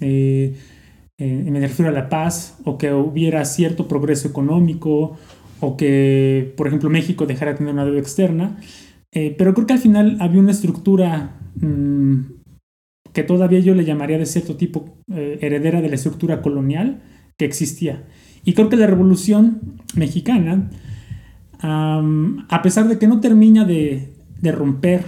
me 0.00 1.60
refiero 1.60 1.90
a 1.90 1.94
la 1.94 2.08
paz, 2.08 2.58
o 2.64 2.76
que 2.76 2.92
hubiera 2.92 3.44
cierto 3.44 3.86
progreso 3.86 4.26
económico, 4.26 5.16
o 5.60 5.76
que, 5.76 6.52
por 6.56 6.66
ejemplo, 6.66 6.90
México 6.90 7.26
dejara 7.26 7.52
de 7.52 7.58
tener 7.58 7.72
una 7.72 7.84
deuda 7.84 8.00
externa. 8.00 8.58
Pero 9.12 9.54
creo 9.54 9.66
que 9.66 9.72
al 9.74 9.78
final 9.78 10.16
había 10.20 10.40
una 10.40 10.50
estructura 10.50 11.38
mm, 11.54 12.20
que 13.12 13.22
todavía 13.22 13.60
yo 13.60 13.74
le 13.74 13.84
llamaría 13.84 14.18
de 14.18 14.26
cierto 14.26 14.56
tipo 14.56 14.98
heredera 15.08 15.80
de 15.80 15.88
la 15.88 15.94
estructura 15.94 16.42
colonial 16.42 17.02
que 17.38 17.44
existía. 17.44 18.04
Y 18.44 18.52
creo 18.52 18.68
que 18.68 18.76
la 18.76 18.86
revolución 18.86 19.80
mexicana, 19.94 20.70
a 21.60 22.60
pesar 22.62 22.88
de 22.88 22.98
que 22.98 23.06
no 23.06 23.20
termina 23.20 23.64
de, 23.64 24.10
romper 24.42 25.04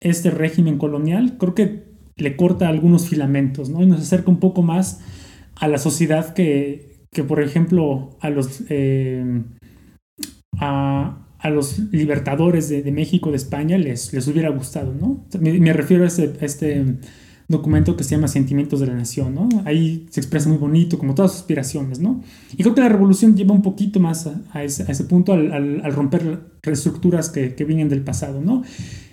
este 0.00 0.30
régimen 0.30 0.78
colonial, 0.78 1.36
creo 1.38 1.54
que 1.54 1.84
le 2.16 2.36
corta 2.36 2.68
algunos 2.68 3.08
filamentos 3.08 3.70
¿no? 3.70 3.82
y 3.82 3.86
nos 3.86 4.00
acerca 4.00 4.30
un 4.30 4.40
poco 4.40 4.62
más 4.62 5.00
a 5.54 5.68
la 5.68 5.78
sociedad 5.78 6.34
que, 6.34 7.06
que 7.12 7.22
por 7.22 7.40
ejemplo, 7.40 8.10
a 8.20 8.30
los, 8.30 8.64
eh, 8.68 9.42
a, 10.58 11.20
los 11.50 11.78
libertadores 11.92 12.68
de, 12.68 12.90
México, 12.90 13.30
de 13.30 13.36
España, 13.36 13.78
les, 13.78 14.12
les 14.12 14.26
hubiera 14.28 14.48
gustado, 14.48 14.94
¿no? 14.94 15.24
Me, 15.38 15.72
refiero 15.72 16.04
a 16.04 16.06
este, 16.06 16.32
este 16.40 16.96
documento 17.48 17.96
que 17.96 18.04
se 18.04 18.16
llama 18.16 18.28
Sentimientos 18.28 18.80
de 18.80 18.86
la 18.86 18.94
Nación, 18.94 19.34
¿no? 19.34 19.48
Ahí 19.64 20.06
se 20.10 20.20
expresa 20.20 20.48
muy 20.48 20.58
bonito, 20.58 20.98
como 20.98 21.14
todas 21.14 21.32
sus 21.32 21.40
aspiraciones, 21.40 22.00
¿no? 22.00 22.22
Y 22.56 22.62
creo 22.62 22.74
que 22.74 22.80
la 22.80 22.88
revolución 22.88 23.36
lleva 23.36 23.54
un 23.54 23.62
poquito 23.62 24.00
más 24.00 24.28
a, 24.52 24.64
ese, 24.64 25.04
punto 25.04 25.32
al, 25.32 25.92
romper 25.92 26.40
reestructuras 26.62 27.28
que, 27.28 27.54
que, 27.54 27.64
vienen 27.64 27.88
del 27.88 28.00
pasado, 28.00 28.40
¿no? 28.40 28.62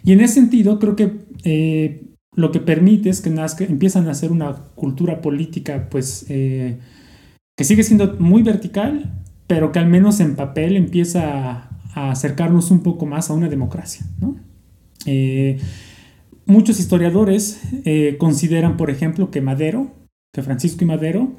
Y 0.03 0.13
en 0.13 0.21
ese 0.21 0.35
sentido, 0.35 0.79
creo 0.79 0.95
que 0.95 1.11
eh, 1.43 2.07
lo 2.35 2.51
que 2.51 2.59
permite 2.59 3.09
es 3.09 3.21
que, 3.21 3.29
nazca, 3.29 3.65
empiezan 3.65 4.07
a 4.07 4.11
hacer 4.11 4.31
una 4.31 4.53
cultura 4.75 5.21
política, 5.21 5.87
pues, 5.89 6.25
eh, 6.29 6.77
que 7.57 7.63
sigue 7.63 7.83
siendo 7.83 8.15
muy 8.19 8.43
vertical, 8.43 9.11
pero 9.47 9.71
que 9.71 9.79
al 9.79 9.87
menos 9.87 10.19
en 10.21 10.35
papel 10.35 10.77
empieza 10.77 11.69
a, 11.93 12.11
acercarnos 12.11 12.71
un 12.71 12.79
poco 12.83 13.05
más 13.05 13.29
a 13.29 13.33
una 13.33 13.49
democracia, 13.49 14.05
¿no? 14.21 14.37
Eh, 15.05 15.59
muchos 16.45 16.79
historiadores 16.79 17.61
eh, 17.85 18.15
consideran, 18.19 18.77
por 18.77 18.89
ejemplo, 18.89 19.31
que 19.31 19.41
Madero, 19.41 19.91
que 20.33 20.41
Francisco 20.41 20.83
y 20.83 20.87
Madero, 20.87 21.35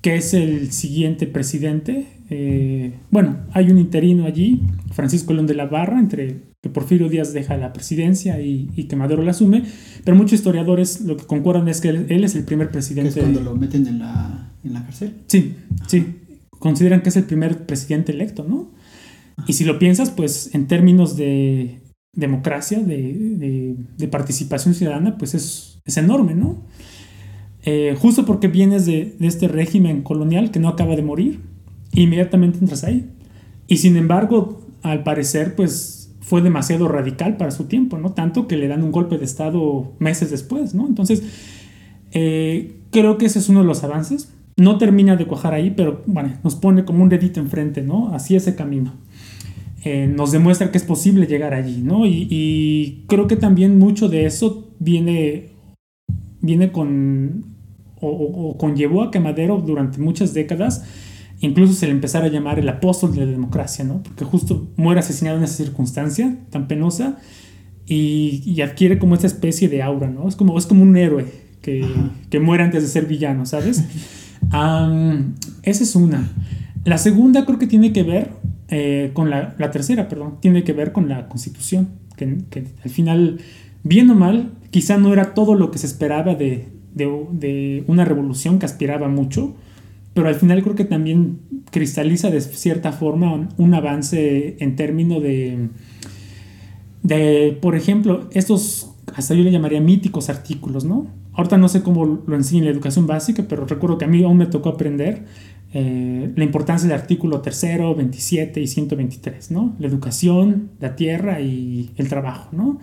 que 0.00 0.16
es 0.16 0.34
el 0.34 0.70
siguiente 0.72 1.26
presidente, 1.26 2.06
eh, 2.30 2.94
bueno, 3.10 3.38
hay 3.52 3.70
un 3.70 3.78
interino 3.78 4.26
allí, 4.26 4.62
Francisco 4.92 5.32
León 5.32 5.46
de 5.46 5.54
la 5.54 5.66
Barra, 5.66 5.98
entre 5.98 6.42
que 6.62 6.70
Porfirio 6.70 7.08
Díaz 7.08 7.32
deja 7.32 7.56
la 7.58 7.72
presidencia 7.72 8.40
y, 8.40 8.66
que 8.88 8.96
Madero 8.96 9.22
la 9.22 9.32
asume, 9.32 9.64
pero 10.02 10.16
muchos 10.16 10.34
historiadores 10.34 11.02
lo 11.02 11.16
que 11.16 11.24
concuerdan 11.24 11.68
es 11.68 11.80
que 11.80 11.90
él, 11.90 12.24
es 12.24 12.34
el 12.34 12.44
primer 12.44 12.70
presidente. 12.70 13.10
¿Es 13.10 13.16
cuando 13.16 13.42
lo 13.42 13.54
meten 13.54 13.86
en 13.86 13.98
la, 13.98 14.52
en 14.64 14.72
la 14.72 14.84
cárcel? 14.84 15.12
Sí, 15.26 15.54
sí, 15.86 16.06
consideran 16.58 17.02
que 17.02 17.10
es 17.10 17.16
el 17.16 17.24
primer 17.24 17.66
presidente 17.66 18.12
electo, 18.12 18.46
¿no? 18.48 18.72
Y 19.46 19.52
si 19.52 19.64
lo 19.64 19.78
piensas, 19.78 20.10
pues 20.10 20.54
en 20.54 20.66
términos 20.66 21.16
de, 21.16 21.80
democracia, 22.16 22.78
de, 22.80 23.76
participación 24.10 24.74
ciudadana, 24.74 25.18
pues 25.18 25.34
es, 25.34 25.80
es 25.84 25.96
enorme, 25.96 26.34
¿no? 26.34 26.62
Eh, 27.66 27.96
justo 27.98 28.26
porque 28.26 28.48
vienes 28.48 28.84
de, 28.86 29.16
este 29.20 29.48
régimen 29.48 30.02
colonial 30.02 30.50
que 30.50 30.60
no 30.60 30.68
acaba 30.68 30.96
de 30.96 31.02
morir, 31.02 31.40
inmediatamente 31.92 32.58
entras 32.58 32.84
ahí. 32.84 33.10
Y 33.66 33.78
sin 33.78 33.96
embargo, 33.96 34.60
al 34.82 35.02
parecer, 35.02 35.54
pues 35.56 36.14
fue 36.20 36.42
demasiado 36.42 36.88
radical 36.88 37.36
para 37.36 37.50
su 37.50 37.64
tiempo, 37.64 37.98
¿no? 37.98 38.12
Tanto 38.12 38.46
que 38.46 38.56
le 38.56 38.68
dan 38.68 38.82
un 38.82 38.92
golpe 38.92 39.18
de 39.18 39.24
Estado 39.24 39.92
meses 39.98 40.30
después, 40.30 40.74
¿no? 40.74 40.86
Entonces, 40.86 41.22
eh, 42.12 42.76
creo 42.90 43.18
que 43.18 43.26
ese 43.26 43.38
es 43.38 43.48
uno 43.48 43.60
de 43.60 43.66
los 43.66 43.82
avances. 43.82 44.30
No 44.56 44.78
termina 44.78 45.16
de 45.16 45.26
cuajar 45.26 45.54
ahí, 45.54 45.70
pero 45.70 46.02
bueno, 46.06 46.34
nos 46.44 46.54
pone 46.54 46.84
como 46.84 47.02
un 47.02 47.08
dedito 47.08 47.40
enfrente, 47.40 47.82
¿no? 47.82 48.14
Así 48.14 48.36
ese 48.36 48.54
camino. 48.54 48.92
Eh, 49.86 50.06
nos 50.06 50.32
demuestra 50.32 50.70
que 50.70 50.78
es 50.78 50.84
posible 50.84 51.26
llegar 51.26 51.52
allí, 51.52 51.82
¿no? 51.82 52.06
Y, 52.06 53.04
creo 53.06 53.26
que 53.26 53.36
también 53.36 53.78
mucho 53.78 54.08
de 54.08 54.24
eso 54.24 54.72
viene, 54.78 55.50
viene 56.40 56.72
con, 56.72 57.44
o, 58.00 58.56
conllevó 58.56 59.02
a 59.02 59.10
que 59.10 59.20
Madero 59.20 59.62
durante 59.64 59.98
muchas 59.98 60.32
décadas 60.32 60.84
incluso 61.40 61.74
se 61.74 61.86
le 61.86 61.92
empezara 61.92 62.26
a 62.26 62.28
llamar 62.30 62.58
el 62.58 62.68
apóstol 62.68 63.14
de 63.14 63.26
la 63.26 63.30
democracia, 63.30 63.84
¿no? 63.84 64.02
Porque 64.02 64.24
justo 64.24 64.68
muere 64.76 65.00
asesinado 65.00 65.36
en 65.36 65.44
esa 65.44 65.56
circunstancia 65.56 66.38
tan 66.48 66.66
penosa 66.66 67.18
y, 67.86 68.58
adquiere 68.62 68.98
como 68.98 69.14
esta 69.14 69.26
especie 69.26 69.68
de 69.68 69.82
aura, 69.82 70.08
¿no? 70.08 70.26
Es 70.26 70.36
como, 70.36 70.56
es 70.56 70.64
como 70.64 70.82
un 70.82 70.96
héroe 70.96 71.26
que, 71.60 71.84
que 72.30 72.40
muere 72.40 72.64
antes 72.64 72.82
de 72.82 72.88
ser 72.88 73.04
villano, 73.04 73.44
¿sabes? 73.44 73.84
esa 75.62 75.82
es 75.84 75.94
una. 75.94 76.32
La 76.86 76.96
segunda 76.96 77.44
creo 77.44 77.58
que 77.58 77.66
tiene 77.66 77.92
que 77.92 78.02
ver 78.02 78.30
eh, 78.76 79.12
con 79.12 79.30
la, 79.30 79.54
tercera, 79.70 80.08
perdón, 80.08 80.38
tiene 80.40 80.64
que 80.64 80.72
ver 80.72 80.90
con 80.90 81.08
la 81.08 81.28
constitución, 81.28 81.90
que, 82.16 82.64
al 82.82 82.90
final, 82.90 83.38
bien 83.84 84.10
o 84.10 84.16
mal, 84.16 84.50
quizá 84.72 84.98
no 84.98 85.12
era 85.12 85.32
todo 85.32 85.54
lo 85.54 85.70
que 85.70 85.78
se 85.78 85.86
esperaba 85.86 86.34
de, 86.34 86.66
una 87.86 88.04
revolución 88.04 88.58
que 88.58 88.66
aspiraba 88.66 89.06
mucho, 89.06 89.54
pero 90.12 90.26
al 90.26 90.34
final 90.34 90.60
creo 90.64 90.74
que 90.74 90.84
también 90.84 91.38
cristaliza 91.70 92.30
de 92.30 92.40
cierta 92.40 92.90
forma 92.90 93.48
un, 93.56 93.74
avance 93.74 94.56
en 94.58 94.74
términos 94.74 95.22
de, 95.22 95.68
de, 97.04 97.56
por 97.62 97.76
ejemplo, 97.76 98.28
estos, 98.32 98.90
hasta 99.14 99.36
yo 99.36 99.44
le 99.44 99.52
llamaría 99.52 99.80
míticos 99.80 100.28
artículos, 100.30 100.84
¿no? 100.84 101.06
Ahorita 101.34 101.58
no 101.58 101.68
sé 101.68 101.84
cómo 101.84 102.24
lo 102.26 102.34
enseña 102.34 102.62
en 102.62 102.64
la 102.64 102.70
educación 102.72 103.06
básica, 103.06 103.44
pero 103.48 103.66
recuerdo 103.66 103.98
que 103.98 104.04
a 104.04 104.08
mí 104.08 104.24
aún 104.24 104.38
me 104.38 104.46
tocó 104.46 104.70
aprender 104.70 105.26
eh, 105.76 106.32
la 106.36 106.44
importancia 106.44 106.88
del 106.88 106.96
artículo 106.96 107.40
tercero, 107.40 107.96
27 107.96 108.60
y 108.60 108.68
123, 108.68 109.50
¿no? 109.50 109.74
La 109.80 109.88
educación, 109.88 110.70
la 110.78 110.94
tierra 110.94 111.40
y 111.40 111.90
el 111.96 112.08
trabajo, 112.08 112.48
¿no? 112.52 112.78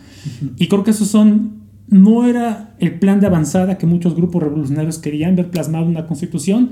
Y 0.58 0.68
creo 0.68 0.84
que 0.84 0.92
esos 0.92 1.08
son, 1.08 1.62
no 1.88 2.28
era 2.28 2.76
el 2.80 3.00
plan 3.00 3.22
de 3.22 3.28
avanzada 3.28 3.78
que 3.78 3.86
muchos 3.86 4.14
grupos 4.14 4.44
revolucionarios 4.44 4.98
querían 5.00 5.38
ver 5.38 5.50
plasmado 5.52 5.86
en 5.86 5.92
una 5.92 6.06
constitución, 6.06 6.72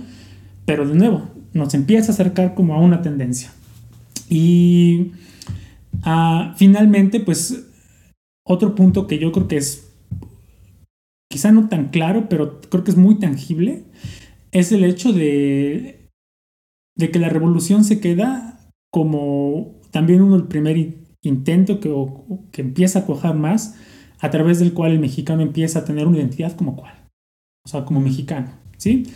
pero 0.65 0.85
de 0.85 0.93
nuevo, 0.93 1.29
nos 1.53 1.73
empieza 1.73 2.11
a 2.11 2.15
acercar 2.15 2.53
como 2.53 2.73
a 2.73 2.81
una 2.81 3.01
tendencia. 3.01 3.51
Y 4.29 5.13
ah, 6.03 6.53
finalmente, 6.57 7.21
pues, 7.21 7.63
otro 8.45 8.75
punto 8.75 9.07
que 9.07 9.19
yo 9.19 9.31
creo 9.31 9.47
que 9.47 9.55
es 9.55 9.87
quizá 11.29 11.53
no 11.53 11.69
tan 11.69 11.87
claro, 11.87 12.27
pero 12.27 12.59
creo 12.59 12.83
que 12.83 12.91
es 12.91 12.97
muy 12.97 13.19
tangible, 13.19 13.83
es 14.51 14.73
el 14.73 14.83
hecho 14.83 15.13
de 15.13 15.98
de 16.99 17.11
que 17.11 17.19
la 17.19 17.29
revolución 17.29 17.85
se 17.85 18.01
queda 18.01 18.59
como 18.91 19.79
también 19.91 20.21
uno 20.21 20.35
el 20.35 20.43
primer 20.43 20.95
intento 21.23 21.79
que, 21.79 21.95
que 22.51 22.61
empieza 22.61 22.99
a 22.99 23.05
cuajar 23.05 23.35
más, 23.35 23.75
a 24.19 24.29
través 24.29 24.59
del 24.59 24.73
cual 24.73 24.91
el 24.91 24.99
mexicano 24.99 25.41
empieza 25.41 25.79
a 25.79 25.85
tener 25.85 26.07
una 26.07 26.17
identidad 26.17 26.57
como 26.57 26.75
cual, 26.75 26.93
o 27.65 27.69
sea, 27.69 27.85
como 27.85 28.01
mexicano, 28.01 28.49
¿sí? 28.77 29.07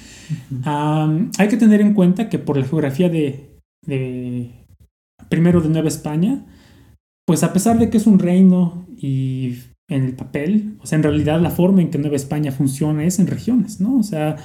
hay 0.65 1.47
que 1.49 1.57
tener 1.57 1.81
en 1.81 1.93
cuenta 1.93 2.29
que 2.29 2.39
por 2.39 2.55
la 2.55 2.65
geografía 2.65 3.09
de, 3.09 3.59
de, 3.85 4.51
primero 5.27 5.59
de 5.59 5.67
Nueva 5.67 5.89
España, 5.89 6.45
pues 7.27 7.43
a 7.43 7.51
pesar 7.51 7.79
de 7.79 7.89
que 7.89 7.97
es 7.97 8.07
un 8.07 8.19
reino 8.19 8.85
y 8.95 9.57
en 9.89 10.05
el 10.05 10.13
papel, 10.13 10.77
o 10.81 10.85
sea, 10.85 10.95
en 10.95 11.03
realidad 11.03 11.41
la 11.41 11.49
forma 11.49 11.81
en 11.81 11.89
que 11.89 11.97
Nueva 11.97 12.15
España 12.15 12.53
funciona 12.53 13.03
es 13.03 13.19
en 13.19 13.27
regiones, 13.27 13.81
¿no? 13.81 13.97
O 13.97 14.03
sea, 14.03 14.37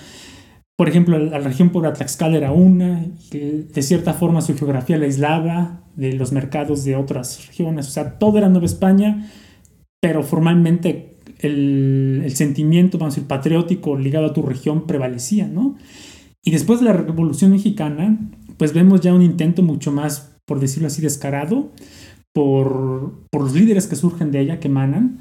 por 0.78 0.88
ejemplo, 0.88 1.18
la 1.18 1.40
región 1.40 1.70
por 1.70 1.92
Tlaxcala 1.92 2.36
era 2.36 2.52
una, 2.52 3.04
que 3.32 3.66
de 3.74 3.82
cierta 3.82 4.14
forma 4.14 4.42
su 4.42 4.56
geografía 4.56 4.96
la 4.96 5.06
aislaba 5.06 5.80
de 5.96 6.12
los 6.12 6.30
mercados 6.30 6.84
de 6.84 6.94
otras 6.94 7.48
regiones. 7.48 7.88
O 7.88 7.90
sea, 7.90 8.16
todo 8.20 8.38
era 8.38 8.48
Nueva 8.48 8.66
España, 8.66 9.28
pero 10.00 10.22
formalmente 10.22 11.16
el, 11.40 12.30
sentimiento, 12.32 12.96
vamos 12.96 13.14
a 13.14 13.16
decir, 13.16 13.26
patriótico 13.26 13.98
ligado 13.98 14.26
a 14.26 14.32
tu 14.32 14.42
región 14.42 14.86
prevalecía, 14.86 15.48
¿no? 15.48 15.74
Y 16.44 16.52
después 16.52 16.78
de 16.78 16.86
la 16.86 16.92
Revolución 16.92 17.50
Mexicana, 17.50 18.16
pues 18.56 18.72
vemos 18.72 19.00
ya 19.00 19.12
un 19.12 19.22
intento 19.22 19.64
mucho 19.64 19.90
más, 19.90 20.36
por 20.44 20.60
decirlo 20.60 20.86
así, 20.86 21.02
descarado 21.02 21.72
por, 22.32 23.14
por 23.32 23.42
los 23.42 23.52
líderes 23.52 23.88
que 23.88 23.96
surgen 23.96 24.30
de 24.30 24.42
ella, 24.42 24.60
que 24.60 24.68
emanan, 24.68 25.18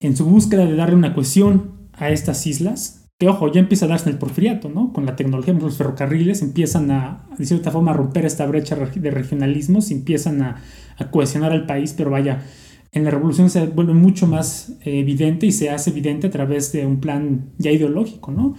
en 0.00 0.16
su 0.16 0.24
búsqueda 0.24 0.66
de 0.66 0.74
darle 0.74 0.96
una 0.96 1.14
cohesión 1.14 1.70
a 1.92 2.10
estas 2.10 2.44
islas 2.48 3.05
que 3.18 3.28
ojo, 3.28 3.50
ya 3.50 3.60
empieza 3.60 3.86
a 3.86 3.88
darse 3.88 4.10
el 4.10 4.18
porfiriato, 4.18 4.68
¿no? 4.68 4.92
Con 4.92 5.06
la 5.06 5.16
tecnología, 5.16 5.54
los 5.54 5.78
ferrocarriles 5.78 6.42
empiezan 6.42 6.90
a, 6.90 7.26
de 7.38 7.46
cierta 7.46 7.70
forma, 7.70 7.92
a 7.92 7.94
romper 7.94 8.26
esta 8.26 8.46
brecha 8.46 8.76
de 8.76 9.10
regionalismos, 9.10 9.90
empiezan 9.90 10.42
a, 10.42 10.62
cohesionar 11.10 11.52
al 11.52 11.66
país, 11.66 11.94
pero 11.96 12.10
vaya, 12.10 12.42
en 12.92 13.04
la 13.04 13.10
revolución 13.10 13.50
se 13.50 13.66
vuelve 13.66 13.94
mucho 13.94 14.26
más 14.26 14.70
eh, 14.82 15.00
evidente 15.00 15.46
y 15.46 15.52
se 15.52 15.70
hace 15.70 15.90
evidente 15.90 16.26
a 16.26 16.30
través 16.30 16.72
de 16.72 16.86
un 16.86 17.00
plan 17.00 17.50
ya 17.58 17.70
ideológico, 17.70 18.32
¿no? 18.32 18.54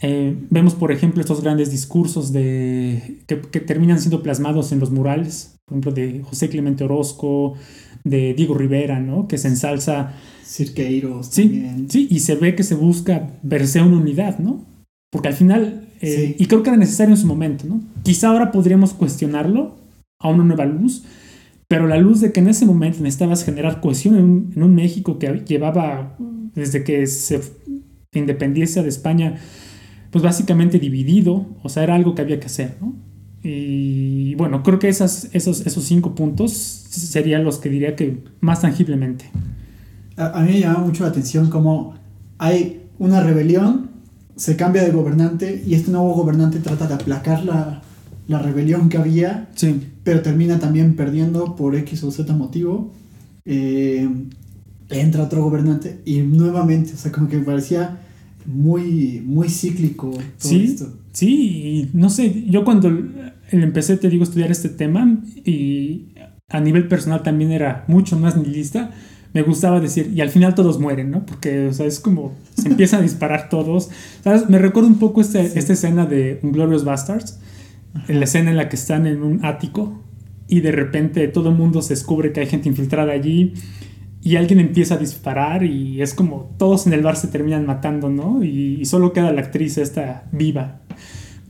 Eh, 0.00 0.36
vemos, 0.50 0.74
por 0.74 0.92
ejemplo, 0.92 1.20
estos 1.20 1.40
grandes 1.40 1.70
discursos 1.70 2.32
de, 2.32 3.22
que, 3.26 3.40
que, 3.40 3.60
terminan 3.60 4.00
siendo 4.00 4.22
plasmados 4.22 4.72
en 4.72 4.80
los 4.80 4.90
murales, 4.90 5.60
por 5.64 5.74
ejemplo, 5.74 5.92
de 5.92 6.22
José 6.22 6.48
Clemente 6.48 6.84
Orozco, 6.84 7.54
de 8.02 8.34
Diego 8.34 8.54
Rivera, 8.54 9.00
¿no? 9.00 9.28
Que 9.28 9.38
se 9.38 9.48
ensalza 9.48 10.14
Cirqueiros. 10.44 11.26
Sí, 11.26 11.66
sí, 11.88 12.06
y 12.10 12.20
se 12.20 12.34
ve 12.34 12.54
que 12.54 12.62
se 12.62 12.74
busca 12.74 13.30
verse 13.42 13.80
una 13.80 13.96
unidad, 13.96 14.38
¿no? 14.38 14.64
Porque 15.10 15.28
al 15.28 15.34
final, 15.34 15.88
eh, 16.00 16.36
y 16.38 16.46
creo 16.46 16.62
que 16.62 16.70
era 16.70 16.76
necesario 16.76 17.14
en 17.14 17.20
su 17.20 17.26
momento, 17.26 17.64
¿no? 17.66 17.80
Quizá 18.02 18.28
ahora 18.28 18.52
podríamos 18.52 18.92
cuestionarlo 18.92 19.76
a 20.18 20.28
una 20.28 20.44
nueva 20.44 20.66
luz, 20.66 21.04
pero 21.68 21.86
la 21.86 21.96
luz 21.96 22.20
de 22.20 22.32
que 22.32 22.40
en 22.40 22.48
ese 22.48 22.66
momento 22.66 23.00
necesitabas 23.00 23.44
generar 23.44 23.80
cohesión 23.80 24.50
en 24.54 24.62
un, 24.62 24.74
México 24.74 25.18
que 25.18 25.44
llevaba, 25.46 26.16
desde 26.54 26.84
que 26.84 27.06
se 27.06 27.40
independiese 28.12 28.82
de 28.82 28.88
España, 28.88 29.36
pues 30.10 30.22
básicamente 30.22 30.78
dividido, 30.78 31.46
o 31.62 31.68
sea, 31.68 31.84
era 31.84 31.94
algo 31.94 32.14
que 32.14 32.22
había 32.22 32.38
que 32.38 32.46
hacer, 32.46 32.76
¿no? 32.80 32.94
Y 33.42 34.34
bueno, 34.36 34.62
creo 34.62 34.78
que 34.78 34.88
esas, 34.88 35.28
esos, 35.32 35.66
esos 35.66 35.84
cinco 35.84 36.14
puntos 36.14 36.52
serían 36.52 37.44
los 37.44 37.58
que 37.58 37.68
diría 37.68 37.94
que 37.94 38.24
más 38.40 38.62
tangiblemente 38.62 39.26
a, 40.16 40.40
mí 40.42 40.52
me 40.52 40.60
llama 40.60 40.80
mucho 40.80 41.04
la 41.04 41.10
atención 41.10 41.50
cómo 41.50 41.94
hay 42.38 42.82
una 42.98 43.22
rebelión, 43.22 43.90
se 44.36 44.56
cambia 44.56 44.82
de 44.82 44.90
gobernante 44.90 45.62
y 45.66 45.74
este 45.74 45.90
nuevo 45.90 46.14
gobernante 46.14 46.58
trata 46.60 46.86
de 46.86 46.94
aplacar 46.94 47.44
la, 47.44 47.82
la 48.28 48.38
rebelión 48.38 48.88
que 48.88 48.98
había, 48.98 49.48
sí. 49.54 49.80
pero 50.02 50.22
termina 50.22 50.58
también 50.58 50.96
perdiendo 50.96 51.56
por 51.56 51.74
X 51.76 52.02
o 52.04 52.10
Z 52.10 52.32
motivo. 52.34 52.92
Eh, 53.44 54.08
entra 54.90 55.24
otro 55.24 55.42
gobernante 55.42 56.00
y 56.04 56.20
nuevamente, 56.20 56.94
o 56.94 56.96
sea, 56.96 57.12
como 57.12 57.28
que 57.28 57.38
me 57.38 57.44
parecía 57.44 57.98
muy, 58.46 59.22
muy 59.24 59.48
cíclico 59.48 60.10
todo 60.10 60.22
sí, 60.38 60.64
esto. 60.64 60.92
Sí, 61.12 61.90
no 61.92 62.10
sé, 62.10 62.44
yo 62.48 62.64
cuando 62.64 62.90
empecé, 63.50 63.96
te 63.96 64.08
digo, 64.08 64.22
a 64.22 64.26
estudiar 64.26 64.50
este 64.50 64.68
tema 64.68 65.20
y 65.44 66.08
a 66.48 66.60
nivel 66.60 66.88
personal 66.88 67.22
también 67.22 67.52
era 67.52 67.84
mucho 67.88 68.18
más 68.18 68.36
nihilista, 68.36 68.90
me 69.34 69.42
gustaba 69.42 69.80
decir, 69.80 70.10
y 70.14 70.20
al 70.20 70.30
final 70.30 70.54
todos 70.54 70.78
mueren, 70.78 71.10
¿no? 71.10 71.26
Porque, 71.26 71.68
o 71.68 71.72
sea, 71.72 71.86
es 71.86 72.00
como, 72.00 72.32
se 72.54 72.68
empiezan 72.68 73.00
a 73.00 73.02
disparar 73.02 73.48
todos. 73.50 73.90
¿Sabes? 74.22 74.48
Me 74.48 74.58
recuerdo 74.58 74.88
un 74.88 74.98
poco 74.98 75.20
este, 75.20 75.58
esta 75.58 75.74
escena 75.74 76.06
de 76.06 76.40
Glorious 76.42 76.84
Bastards, 76.84 77.40
en 78.08 78.18
la 78.18 78.24
escena 78.24 78.50
en 78.50 78.56
la 78.56 78.68
que 78.68 78.76
están 78.76 79.06
en 79.06 79.22
un 79.22 79.44
ático 79.44 80.00
y 80.48 80.60
de 80.60 80.72
repente 80.72 81.28
todo 81.28 81.50
el 81.50 81.56
mundo 81.56 81.82
se 81.82 81.94
descubre 81.94 82.32
que 82.32 82.40
hay 82.40 82.46
gente 82.46 82.68
infiltrada 82.68 83.12
allí 83.12 83.54
y 84.24 84.36
alguien 84.36 84.58
empieza 84.58 84.94
a 84.94 84.98
disparar 84.98 85.64
y 85.64 86.00
es 86.00 86.14
como 86.14 86.54
todos 86.56 86.86
en 86.86 86.94
el 86.94 87.02
bar 87.02 87.16
se 87.16 87.28
terminan 87.28 87.66
matando, 87.66 88.08
¿no? 88.08 88.42
Y, 88.42 88.84
solo 88.86 89.12
queda 89.12 89.32
la 89.32 89.42
actriz 89.42 89.76
esta 89.76 90.24
viva. 90.32 90.80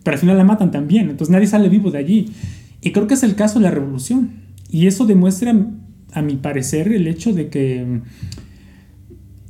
Pero 0.02 0.14
al 0.16 0.20
final 0.20 0.36
la 0.36 0.44
matan 0.44 0.72
también, 0.72 1.08
entonces 1.08 1.30
nadie 1.32 1.46
sale 1.46 1.68
vivo 1.68 1.92
de 1.92 1.98
allí. 1.98 2.32
Y 2.80 2.90
creo 2.90 3.06
que 3.06 3.14
es 3.14 3.22
el 3.22 3.36
caso 3.36 3.60
de 3.60 3.66
la 3.66 3.70
revolución. 3.70 4.32
Y 4.70 4.88
eso 4.88 5.06
demuestra, 5.06 5.54
a 6.14 6.22
mi 6.22 6.36
parecer, 6.36 6.88
el 6.92 7.06
hecho 7.06 7.32
de 7.32 7.48
que 7.48 8.00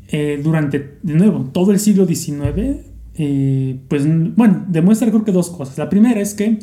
eh, 0.08 0.40
durante, 0.42 0.98
de 1.02 1.14
nuevo, 1.14 1.50
todo 1.52 1.72
el 1.72 1.78
siglo 1.78 2.06
XIX, 2.06 2.80
eh, 3.16 3.80
pues, 3.88 4.04
bueno, 4.36 4.64
demuestra 4.68 5.08
creo 5.10 5.24
que 5.24 5.32
dos 5.32 5.50
cosas. 5.50 5.78
La 5.78 5.88
primera 5.88 6.20
es 6.20 6.34
que 6.34 6.58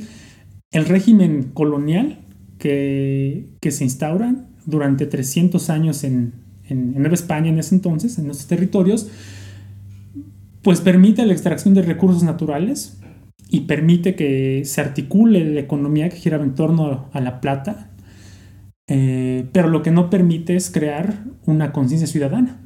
el 0.71 0.85
régimen 0.85 1.51
colonial 1.53 2.19
que, 2.57 3.49
que 3.59 3.71
se 3.71 3.83
instaura 3.83 4.35
durante 4.65 5.05
300 5.05 5.69
años 5.69 6.03
en, 6.03 6.33
en, 6.69 6.93
Nueva 6.93 7.13
España 7.13 7.49
en 7.49 7.59
ese 7.59 7.75
entonces, 7.75 8.17
en 8.17 8.25
nuestros 8.25 8.47
territorios, 8.47 9.07
pues 10.61 10.81
permite 10.81 11.25
la 11.25 11.33
extracción 11.33 11.73
de 11.73 11.81
recursos 11.81 12.23
naturales 12.23 12.97
y 13.49 13.61
permite 13.61 14.15
que 14.15 14.63
se 14.65 14.79
articule 14.79 15.43
la 15.53 15.59
economía 15.59 16.09
que 16.09 16.17
gira 16.17 16.41
en 16.41 16.55
torno 16.55 17.09
a 17.11 17.19
la 17.19 17.41
plata, 17.41 17.90
eh, 18.93 19.47
pero 19.53 19.69
lo 19.69 19.83
que 19.83 19.91
no 19.91 20.09
permite 20.09 20.57
es 20.57 20.69
crear 20.69 21.23
una 21.45 21.71
conciencia 21.71 22.07
ciudadana. 22.07 22.59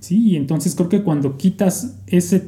¿sí? 0.00 0.30
Y 0.30 0.36
entonces 0.36 0.74
creo 0.74 0.88
que 0.88 1.04
cuando 1.04 1.36
quitas 1.36 2.02
ese 2.08 2.42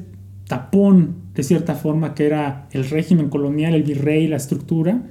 tapón, 0.48 1.18
de 1.32 1.44
cierta 1.44 1.76
forma, 1.76 2.14
que 2.14 2.26
era 2.26 2.66
el 2.72 2.90
régimen 2.90 3.28
colonial, 3.28 3.74
el 3.74 3.84
virrey, 3.84 4.26
la 4.26 4.38
estructura, 4.38 5.04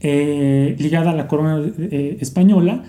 eh, 0.00 0.74
ligada 0.80 1.12
a 1.12 1.14
la 1.14 1.28
corona 1.28 1.64
eh, 1.78 2.18
española, 2.20 2.82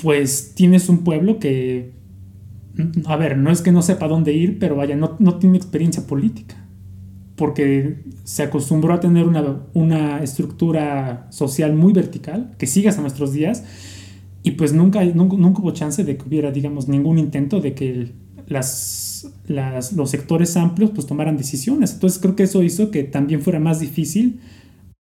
pues 0.00 0.52
tienes 0.54 0.88
un 0.88 0.98
pueblo 0.98 1.40
que, 1.40 1.90
a 3.06 3.16
ver, 3.16 3.36
no 3.36 3.50
es 3.50 3.60
que 3.60 3.72
no 3.72 3.82
sepa 3.82 4.06
dónde 4.06 4.34
ir, 4.34 4.60
pero 4.60 4.76
vaya, 4.76 4.94
no, 4.94 5.16
tiene 5.40 5.56
experiencia 5.56 6.06
política, 6.06 6.59
porque 7.40 7.96
se 8.24 8.42
acostumbró 8.42 8.92
a 8.92 9.00
tener 9.00 9.24
una, 9.72 10.22
estructura 10.22 11.26
social 11.30 11.74
muy 11.74 11.94
vertical, 11.94 12.54
que 12.58 12.66
sigue 12.66 12.90
hasta 12.90 13.00
nuestros 13.00 13.32
días, 13.32 13.64
y 14.42 14.50
pues 14.50 14.74
nunca, 14.74 15.02
nunca, 15.06 15.38
nunca 15.38 15.62
hubo 15.62 15.70
chance 15.70 16.04
de 16.04 16.18
que 16.18 16.28
hubiera, 16.28 16.50
digamos, 16.50 16.86
ningún 16.86 17.18
intento 17.18 17.62
de 17.62 17.72
que 17.72 18.12
las, 18.46 19.32
los 19.48 20.10
sectores 20.10 20.54
amplios 20.58 20.90
pues 20.90 21.06
tomaran 21.06 21.38
decisiones. 21.38 21.94
Entonces 21.94 22.18
creo 22.18 22.36
que 22.36 22.42
eso 22.42 22.62
hizo 22.62 22.90
que 22.90 23.04
también 23.04 23.40
fuera 23.40 23.58
más 23.58 23.80
difícil 23.80 24.40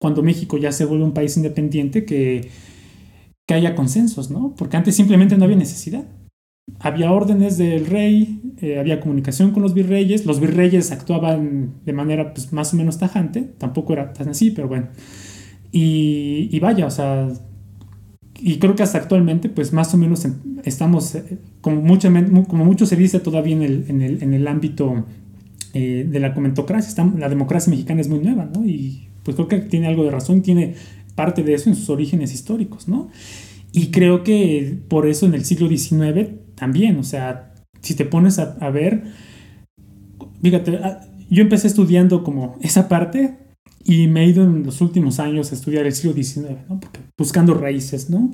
cuando 0.00 0.22
México 0.22 0.56
ya 0.56 0.70
se 0.70 0.84
vuelve 0.84 1.02
un 1.02 1.14
país 1.14 1.36
independiente 1.36 2.04
que, 2.04 2.48
que 3.44 3.54
haya 3.54 3.74
consensos, 3.74 4.30
¿no? 4.30 4.54
Porque 4.56 4.76
antes 4.76 4.94
simplemente 4.94 5.36
no 5.36 5.46
había 5.46 5.56
necesidad. 5.56 6.04
Había 6.78 7.12
órdenes 7.12 7.58
del 7.58 7.86
rey, 7.86 8.40
eh, 8.60 8.78
había 8.78 9.00
comunicación 9.00 9.50
con 9.50 9.62
los 9.62 9.74
virreyes, 9.74 10.26
los 10.26 10.40
virreyes 10.40 10.92
actuaban 10.92 11.74
de 11.84 11.92
manera 11.92 12.32
pues, 12.32 12.52
más 12.52 12.72
o 12.72 12.76
menos 12.76 12.98
tajante, 12.98 13.42
tampoco 13.58 13.92
era 13.92 14.12
tan 14.12 14.28
así, 14.28 14.50
pero 14.50 14.68
bueno. 14.68 14.88
Y, 15.72 16.48
y 16.50 16.60
vaya, 16.60 16.86
o 16.86 16.90
sea, 16.90 17.28
y 18.42 18.58
creo 18.58 18.74
que 18.74 18.82
hasta 18.82 18.98
actualmente, 18.98 19.48
pues 19.48 19.72
más 19.72 19.92
o 19.92 19.98
menos 19.98 20.26
estamos, 20.64 21.14
eh, 21.14 21.38
como, 21.60 21.80
mucho, 21.82 22.10
como 22.48 22.64
mucho 22.64 22.86
se 22.86 22.96
dice 22.96 23.20
todavía 23.20 23.54
en 23.54 23.62
el, 23.62 23.84
en 23.88 24.02
el, 24.02 24.22
en 24.22 24.34
el 24.34 24.48
ámbito 24.48 25.04
eh, 25.74 26.06
de 26.08 26.20
la 26.20 26.34
comentocracia, 26.34 27.12
la 27.18 27.28
democracia 27.28 27.70
mexicana 27.70 28.00
es 28.00 28.08
muy 28.08 28.20
nueva, 28.20 28.50
¿no? 28.52 28.64
Y 28.64 29.08
pues 29.22 29.36
creo 29.36 29.48
que 29.48 29.58
tiene 29.58 29.88
algo 29.88 30.04
de 30.04 30.10
razón, 30.10 30.40
tiene 30.40 30.74
parte 31.14 31.42
de 31.42 31.54
eso 31.54 31.68
en 31.68 31.76
sus 31.76 31.90
orígenes 31.90 32.32
históricos, 32.32 32.88
¿no? 32.88 33.10
Y 33.72 33.88
creo 33.88 34.24
que 34.24 34.78
por 34.88 35.06
eso 35.06 35.26
en 35.26 35.34
el 35.34 35.44
siglo 35.44 35.68
XIX 35.68 36.30
también, 36.60 36.98
o 36.98 37.02
sea, 37.02 37.54
si 37.80 37.94
te 37.94 38.04
pones 38.04 38.38
a, 38.38 38.70
ver, 38.70 39.04
fíjate, 40.42 40.76
ah, 40.76 41.00
yo 41.30 41.42
empecé 41.42 41.68
estudiando 41.68 42.22
como 42.22 42.58
esa 42.60 42.86
parte 42.86 43.38
y 43.82 44.06
me 44.08 44.24
he 44.24 44.28
ido 44.28 44.44
en 44.44 44.62
los 44.62 44.82
últimos 44.82 45.18
años 45.18 45.50
a 45.50 45.54
estudiar 45.54 45.86
el 45.86 45.94
siglo 45.94 46.12
XIX, 46.12 46.68
¿no? 46.68 46.78
Porque 46.78 47.00
buscando 47.16 47.54
raíces, 47.54 48.10
¿no? 48.10 48.30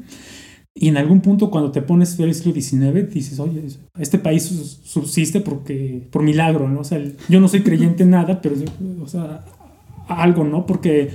Y 0.74 0.88
en 0.88 0.96
algún 0.96 1.20
punto 1.20 1.50
cuando 1.50 1.70
te 1.70 1.82
pones 1.82 2.08
a 2.08 2.10
estudiar 2.10 2.28
el 2.30 2.34
siglo 2.34 2.52
XIX 2.92 3.14
dices, 3.14 3.38
oye, 3.38 3.62
este 3.96 4.18
país 4.18 4.42
subsiste 4.82 5.40
porque, 5.40 6.08
por 6.10 6.22
milagro, 6.22 6.68
¿no? 6.68 6.80
O 6.80 6.84
sea, 6.84 7.00
yo 7.28 7.40
no 7.40 7.46
soy 7.46 7.62
creyente 7.62 8.02
en 8.02 8.10
nada, 8.10 8.42
pero, 8.42 8.56
o 9.00 9.06
sea, 9.06 9.44
algo, 10.08 10.42
¿no? 10.42 10.66
Porque 10.66 11.10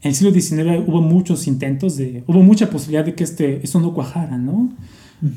en 0.00 0.08
el 0.08 0.14
siglo 0.14 0.32
XIX 0.32 0.82
hubo 0.86 1.02
muchos 1.02 1.46
intentos 1.46 1.98
de, 1.98 2.24
hubo 2.26 2.42
mucha 2.42 2.70
posibilidad 2.70 3.04
de 3.04 3.14
que 3.14 3.24
este, 3.24 3.62
eso 3.62 3.80
no 3.80 3.92
cuajara, 3.92 4.38
¿no? 4.38 4.72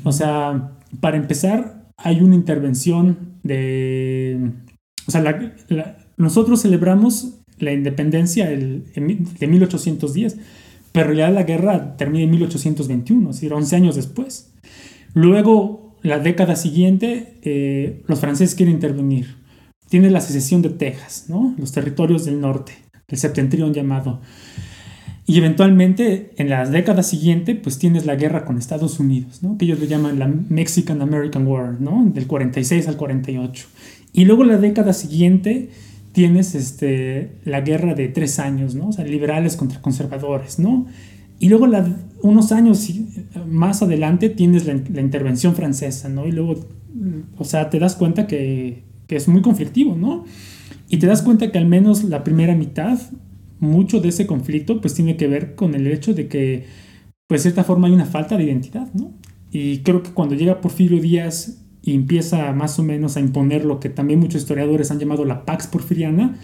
O 0.04 0.12
sea, 0.12 0.72
para 1.00 1.16
empezar, 1.16 1.88
hay 1.96 2.20
una 2.20 2.34
intervención 2.34 3.38
de, 3.42 4.50
o 5.06 5.10
sea, 5.10 5.54
nosotros 6.16 6.62
celebramos 6.62 7.40
la 7.58 7.72
independencia 7.72 8.50
el, 8.50 8.84
de 8.94 9.46
1810, 9.46 10.38
pero 10.92 11.12
ya 11.12 11.30
la 11.30 11.44
guerra 11.44 11.96
termina 11.96 12.24
en 12.24 12.30
1821, 12.30 13.30
es 13.30 13.36
decir, 13.36 13.52
11 13.52 13.76
años 13.76 13.96
después. 13.96 14.52
Luego, 15.14 15.96
la 16.02 16.18
década 16.18 16.56
siguiente, 16.56 17.38
eh, 17.42 18.02
los 18.06 18.20
franceses 18.20 18.54
quieren 18.54 18.74
intervenir. 18.74 19.36
Tiene 19.88 20.10
la 20.10 20.20
secesión 20.20 20.62
de 20.62 20.70
Texas, 20.70 21.26
¿no? 21.28 21.54
los 21.58 21.72
territorios 21.72 22.24
del 22.24 22.40
norte 22.40 22.72
el 23.12 23.18
septentrión 23.18 23.72
llamado. 23.74 24.20
Y 25.24 25.38
eventualmente, 25.38 26.32
en 26.36 26.48
las 26.50 26.72
décadas 26.72 27.06
siguientes, 27.06 27.56
pues 27.62 27.78
tienes 27.78 28.06
la 28.06 28.16
guerra 28.16 28.44
con 28.44 28.58
Estados 28.58 28.98
Unidos, 28.98 29.42
¿no? 29.42 29.56
que 29.56 29.66
ellos 29.66 29.78
le 29.78 29.86
llaman 29.86 30.18
la 30.18 30.26
Mexican 30.26 31.00
American 31.00 31.46
War, 31.46 31.80
¿no? 31.80 32.04
del 32.12 32.26
46 32.26 32.88
al 32.88 32.96
48. 32.96 33.66
Y 34.12 34.24
luego 34.24 34.42
la 34.44 34.58
década 34.58 34.92
siguiente 34.92 35.70
tienes 36.10 36.54
este, 36.54 37.32
la 37.44 37.60
guerra 37.60 37.94
de 37.94 38.08
tres 38.08 38.40
años, 38.40 38.74
¿no? 38.74 38.88
o 38.88 38.92
sea, 38.92 39.04
liberales 39.04 39.56
contra 39.56 39.80
conservadores. 39.80 40.58
¿no? 40.58 40.86
Y 41.38 41.48
luego 41.48 41.68
unos 42.22 42.50
años 42.50 42.88
más 43.48 43.80
adelante 43.82 44.28
tienes 44.28 44.66
la, 44.66 44.72
intervención 44.72 45.54
francesa, 45.54 46.08
¿no? 46.08 46.26
y 46.26 46.32
luego, 46.32 46.56
o 47.38 47.44
sea, 47.44 47.70
te 47.70 47.78
das 47.78 47.94
cuenta 47.94 48.26
que, 48.26 48.82
que 49.06 49.16
es 49.16 49.28
muy 49.28 49.42
conflictivo, 49.42 49.96
¿no? 49.96 50.24
Y 50.88 50.98
te 50.98 51.06
das 51.06 51.22
cuenta 51.22 51.50
que 51.50 51.58
al 51.58 51.66
menos 51.66 52.04
la 52.04 52.22
primera 52.22 52.54
mitad, 52.54 52.98
mucho 53.62 54.00
de 54.00 54.08
ese 54.08 54.26
conflicto, 54.26 54.80
pues 54.80 54.92
tiene 54.92 55.16
que 55.16 55.28
ver 55.28 55.54
con 55.54 55.76
el 55.76 55.86
hecho 55.86 56.14
de 56.14 56.26
que, 56.26 56.66
pues 57.28 57.44
de 57.44 57.50
cierta 57.50 57.62
forma 57.62 57.86
hay 57.86 57.94
una 57.94 58.06
falta 58.06 58.36
de 58.36 58.44
identidad, 58.44 58.92
¿no? 58.92 59.12
Y 59.52 59.78
creo 59.78 60.02
que 60.02 60.10
cuando 60.10 60.34
llega 60.34 60.60
Porfirio 60.60 61.00
Díaz 61.00 61.62
y 61.80 61.94
empieza 61.94 62.52
más 62.52 62.78
o 62.80 62.82
menos 62.82 63.16
a 63.16 63.20
imponer 63.20 63.64
lo 63.64 63.78
que 63.78 63.88
también 63.88 64.18
muchos 64.18 64.42
historiadores 64.42 64.90
han 64.90 64.98
llamado 64.98 65.24
la 65.24 65.44
Pax 65.44 65.68
Porfiriana, 65.68 66.36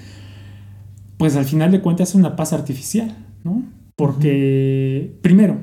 pues 1.17 1.35
al 1.35 1.45
final 1.45 1.73
de 1.73 1.81
cuentas 1.81 2.11
es 2.11 2.15
una 2.15 2.37
paz 2.37 2.53
artificial, 2.53 3.17
¿no? 3.43 3.65
Porque, 3.97 5.19
primero, 5.21 5.59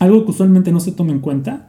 algo 0.00 0.24
que 0.24 0.32
usualmente 0.32 0.72
no 0.72 0.80
se 0.80 0.90
toma 0.90 1.12
en 1.12 1.20
cuenta 1.20 1.68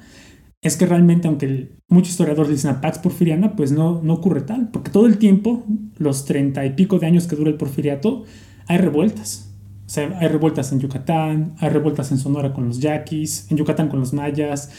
es 0.64 0.78
que 0.78 0.88
realmente, 0.88 1.28
aunque 1.28 1.76
muchos 1.88 2.10
historiadores 2.10 2.50
dicen 2.50 2.72
a 2.72 2.82
Pax 2.82 2.98
Porfiriana, 2.98 3.56
pues 3.56 3.72
no, 3.72 4.02
no 4.02 4.16
ocurre 4.16 4.42
tal, 4.42 4.70
porque 4.72 4.90
todo 4.90 5.06
el 5.06 5.20
tiempo, 5.20 5.64
los 6.00 6.26
treinta 6.26 6.66
y 6.66 6.72
pico 6.72 6.98
de 6.98 7.06
años 7.06 7.28
que 7.28 7.36
dura 7.36 7.52
el 7.52 7.58
porfiriato, 7.58 8.24
hay 8.68 8.78
revueltas. 8.78 9.54
O 9.86 9.90
sea, 9.90 10.18
hay 10.20 10.28
revueltas 10.28 10.72
en 10.72 10.80
Yucatán, 10.80 11.56
hay 11.60 11.70
revueltas 11.70 12.12
en 12.12 12.18
Sonora 12.18 12.54
con 12.54 12.66
los 12.68 12.80
yaquis, 12.80 13.46
en 13.52 13.58
Yucatán 13.58 13.88
con 13.88 14.00
los 14.00 14.14
mayas, 14.14 14.72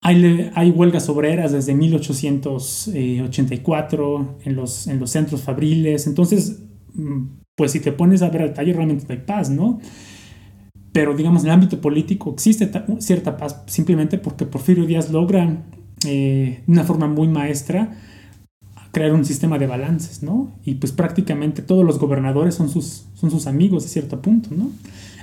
hay, 0.00 0.50
hay 0.54 0.70
huelgas 0.70 1.08
obreras 1.08 1.52
desde 1.52 1.72
1884 1.74 4.38
en 4.44 4.56
los, 4.56 4.88
en 4.88 4.98
los 5.00 5.10
centros 5.10 5.42
fabriles. 5.42 6.06
Entonces, 6.06 6.62
mm, 6.94 7.24
pues 7.54 7.72
si 7.72 7.80
te 7.80 7.92
pones 7.92 8.22
a 8.22 8.28
ver 8.28 8.42
al 8.42 8.48
detalle, 8.48 8.72
realmente 8.72 9.12
hay 9.12 9.20
paz, 9.20 9.50
¿no? 9.50 9.80
pero 10.94 11.16
digamos 11.16 11.42
en 11.42 11.48
el 11.48 11.54
ámbito 11.54 11.80
político 11.80 12.32
existe 12.32 12.70
cierta 13.00 13.36
paz 13.36 13.64
simplemente 13.66 14.16
porque 14.16 14.46
Porfirio 14.46 14.86
Díaz 14.86 15.10
logra 15.10 15.64
eh, 16.06 16.62
de 16.64 16.72
una 16.72 16.84
forma 16.84 17.08
muy 17.08 17.26
maestra 17.26 17.98
crear 18.94 19.12
un 19.12 19.26
sistema 19.26 19.58
de 19.58 19.66
balances, 19.66 20.22
¿no? 20.22 20.52
Y 20.64 20.76
pues 20.76 20.92
prácticamente 20.92 21.60
todos 21.60 21.84
los 21.84 21.98
gobernadores 21.98 22.54
son 22.54 22.70
sus, 22.70 23.06
son 23.12 23.30
sus 23.30 23.46
amigos 23.46 23.84
a 23.84 23.88
cierto 23.88 24.22
punto, 24.22 24.50
¿no? 24.56 24.70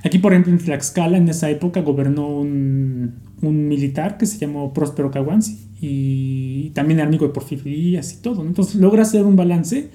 Aquí, 0.03 0.19
por 0.19 0.33
ejemplo, 0.33 0.51
en 0.51 0.59
Tlaxcala, 0.59 1.17
en 1.17 1.29
esa 1.29 1.49
época, 1.49 1.81
gobernó 1.81 2.27
un, 2.27 3.15
un 3.41 3.67
militar 3.67 4.17
que 4.17 4.25
se 4.27 4.37
llamó 4.37 4.73
Próspero 4.73 5.09
Caguanzi 5.09 5.57
y 5.79 6.69
también 6.71 6.99
era 6.99 7.07
amigo 7.07 7.25
de 7.25 7.33
Porfirio 7.33 7.63
Díaz 7.65 8.13
y 8.13 8.21
todo. 8.21 8.45
Entonces 8.45 8.75
logra 8.75 9.01
hacer 9.01 9.25
un 9.25 9.35
balance 9.35 9.89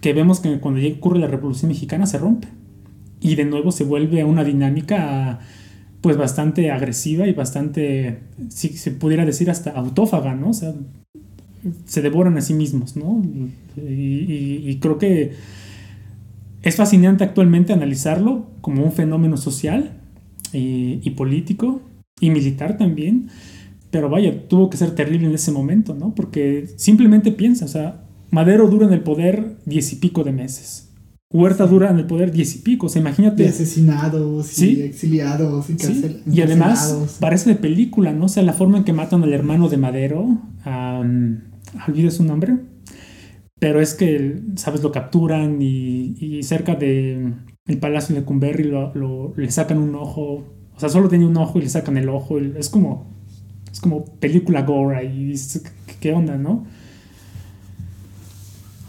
que 0.00 0.12
vemos 0.12 0.40
que 0.40 0.60
cuando 0.60 0.80
ya 0.80 0.92
ocurre 0.94 1.18
la 1.18 1.28
Revolución 1.28 1.70
Mexicana 1.70 2.06
se 2.06 2.18
rompe 2.18 2.48
y 3.20 3.36
de 3.36 3.44
nuevo 3.44 3.72
se 3.72 3.84
vuelve 3.84 4.20
a 4.20 4.26
una 4.26 4.44
dinámica 4.44 5.40
pues 6.00 6.16
bastante 6.16 6.72
agresiva 6.72 7.28
y 7.28 7.32
bastante, 7.32 8.18
si 8.48 8.70
se 8.70 8.90
pudiera 8.90 9.24
decir 9.24 9.48
hasta 9.50 9.70
autófaga, 9.70 10.34
¿no? 10.34 10.50
O 10.50 10.52
sea, 10.52 10.74
se 11.84 12.02
devoran 12.02 12.36
a 12.36 12.40
sí 12.40 12.54
mismos, 12.54 12.96
¿no? 12.96 13.22
y 13.76 14.76
creo 14.80 14.98
que 14.98 15.32
es 16.62 16.76
fascinante 16.76 17.24
actualmente 17.24 17.72
analizarlo 17.72 18.46
como 18.60 18.84
un 18.84 18.92
fenómeno 18.92 19.36
social 19.36 19.98
y, 20.52 21.10
político 21.10 21.80
y 22.20 22.30
militar 22.30 22.76
también, 22.76 23.28
pero 23.90 24.08
vaya, 24.08 24.48
tuvo 24.48 24.70
que 24.70 24.76
ser 24.76 24.94
terrible 24.94 25.26
en 25.26 25.34
ese 25.34 25.50
momento, 25.50 25.94
¿no? 25.94 26.14
Porque 26.14 26.68
simplemente 26.76 27.32
piensa, 27.32 27.64
o 27.64 27.68
sea, 27.68 28.04
Madero 28.30 28.68
dura 28.68 28.86
en 28.86 28.92
el 28.92 29.02
poder 29.02 29.56
diez 29.66 29.92
y 29.92 29.96
pico 29.96 30.24
de 30.24 30.32
meses. 30.32 30.90
Huerta 31.32 31.66
dura 31.66 31.90
en 31.90 31.98
el 31.98 32.06
poder 32.06 32.30
diez 32.30 32.54
y 32.56 32.58
pico, 32.58 32.86
o 32.86 32.88
sea, 32.88 33.00
imagínate. 33.00 33.44
Y 33.44 33.46
asesinados, 33.46 34.58
y 34.58 34.82
exiliados, 34.82 35.70
y, 35.70 35.78
¿Sí? 35.78 36.20
y 36.30 36.42
además 36.42 37.16
parece 37.18 37.50
de 37.50 37.56
película, 37.56 38.12
¿no? 38.12 38.26
O 38.26 38.28
sea, 38.28 38.42
la 38.42 38.52
forma 38.52 38.78
en 38.78 38.84
que 38.84 38.92
matan 38.92 39.22
al 39.22 39.32
hermano 39.32 39.68
de 39.68 39.78
Madero, 39.78 40.20
um, 40.66 41.38
olvide 41.86 42.10
su 42.10 42.24
nombre, 42.24 42.56
pero 43.58 43.80
es 43.80 43.94
que, 43.94 44.40
¿sabes? 44.56 44.82
Lo 44.82 44.90
capturan 44.92 45.58
y, 45.60 46.42
cerca 46.42 46.74
de 46.74 47.32
palacio 47.80 48.14
de 48.14 48.24
Cumberry 48.24 48.64
lo, 48.64 49.34
le 49.36 49.50
sacan 49.50 49.78
un 49.78 49.94
ojo. 49.94 50.44
O 50.74 50.80
sea, 50.80 50.88
solo 50.88 51.08
tenía 51.08 51.26
un 51.26 51.36
ojo 51.36 51.58
y 51.58 51.62
le 51.62 51.68
sacan 51.68 51.96
el 51.96 52.08
ojo. 52.08 52.38
Es 52.38 52.68
como, 52.68 53.06
es 53.70 53.80
como 53.80 54.04
película 54.04 54.62
gore 54.62 55.04
y 55.04 55.34
¿qué 56.00 56.12
onda, 56.12 56.36
no? 56.36 56.66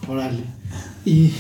Órale. 0.08 0.43
Y 1.06 1.32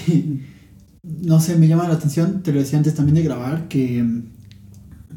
no 1.03 1.39
sé, 1.39 1.57
me 1.57 1.67
llama 1.67 1.87
la 1.87 1.95
atención, 1.95 2.43
te 2.43 2.53
lo 2.53 2.59
decía 2.59 2.77
antes 2.77 2.95
también 2.95 3.15
de 3.15 3.23
grabar, 3.23 3.67
que 3.67 4.03
mm, 4.03 4.23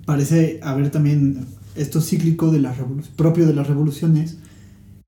parece 0.05 0.59
haber 0.62 0.91
también 0.91 1.47
esto 1.75 2.01
cíclico 2.01 2.51
de 2.51 2.61
las 2.61 2.79
propio 3.17 3.47
de 3.47 3.55
las 3.55 3.67
revoluciones, 3.67 4.39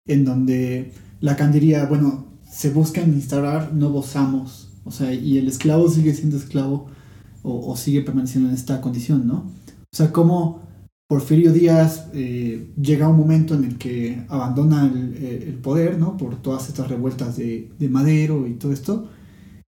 en 0.06 0.24
donde 0.24 0.92
la 1.20 1.34
diría, 1.34 1.86
bueno, 1.86 2.26
se 2.50 2.70
buscan 2.70 3.12
instaurar 3.12 3.72
nuevos 3.74 4.16
amos, 4.16 4.70
o 4.84 4.90
sea, 4.90 5.12
y 5.12 5.38
el 5.38 5.48
esclavo 5.48 5.88
sigue 5.88 6.14
siendo 6.14 6.36
esclavo 6.36 6.86
o, 7.42 7.76
sigue 7.76 8.02
permaneciendo 8.02 8.48
en 8.50 8.54
esta 8.54 8.80
condición, 8.80 9.26
¿no? 9.26 9.50
O 9.90 9.96
sea, 9.96 10.12
como 10.12 10.60
Porfirio 11.08 11.52
Díaz 11.52 12.08
eh, 12.12 12.70
llega 12.80 13.06
a 13.06 13.08
un 13.08 13.16
momento 13.16 13.54
en 13.54 13.64
el 13.64 13.78
que 13.78 14.24
abandona 14.28 14.84
el, 14.84 15.54
poder, 15.62 15.98
¿no? 15.98 16.16
Por 16.16 16.42
todas 16.42 16.68
estas 16.68 16.88
revueltas 16.88 17.36
de, 17.36 17.70
Madero 17.88 18.46
y 18.46 18.54
todo 18.54 18.72
esto, 18.72 19.08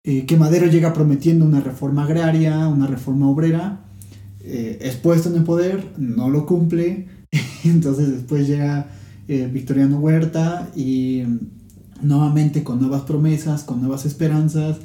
eh, 0.04 0.26
que 0.26 0.36
Madero 0.36 0.66
llega 0.66 0.92
prometiendo 0.92 1.44
una 1.44 1.60
reforma 1.60 2.04
agraria, 2.04 2.66
una 2.66 2.86
reforma 2.86 3.28
obrera, 3.28 3.84
eh, 4.40 4.78
es 4.80 4.96
puesto 4.96 5.28
en 5.28 5.36
el 5.36 5.44
poder, 5.44 5.92
no 5.98 6.28
lo 6.30 6.46
cumple, 6.46 7.08
entonces 7.64 8.10
después 8.10 8.48
llega 8.48 8.90
Victoriano 9.52 9.98
Huerta 9.98 10.70
y 10.74 11.22
nuevamente 12.02 12.64
con 12.64 12.80
nuevas 12.80 13.02
promesas, 13.02 13.62
con 13.62 13.80
nuevas 13.80 14.06
esperanzas 14.06 14.78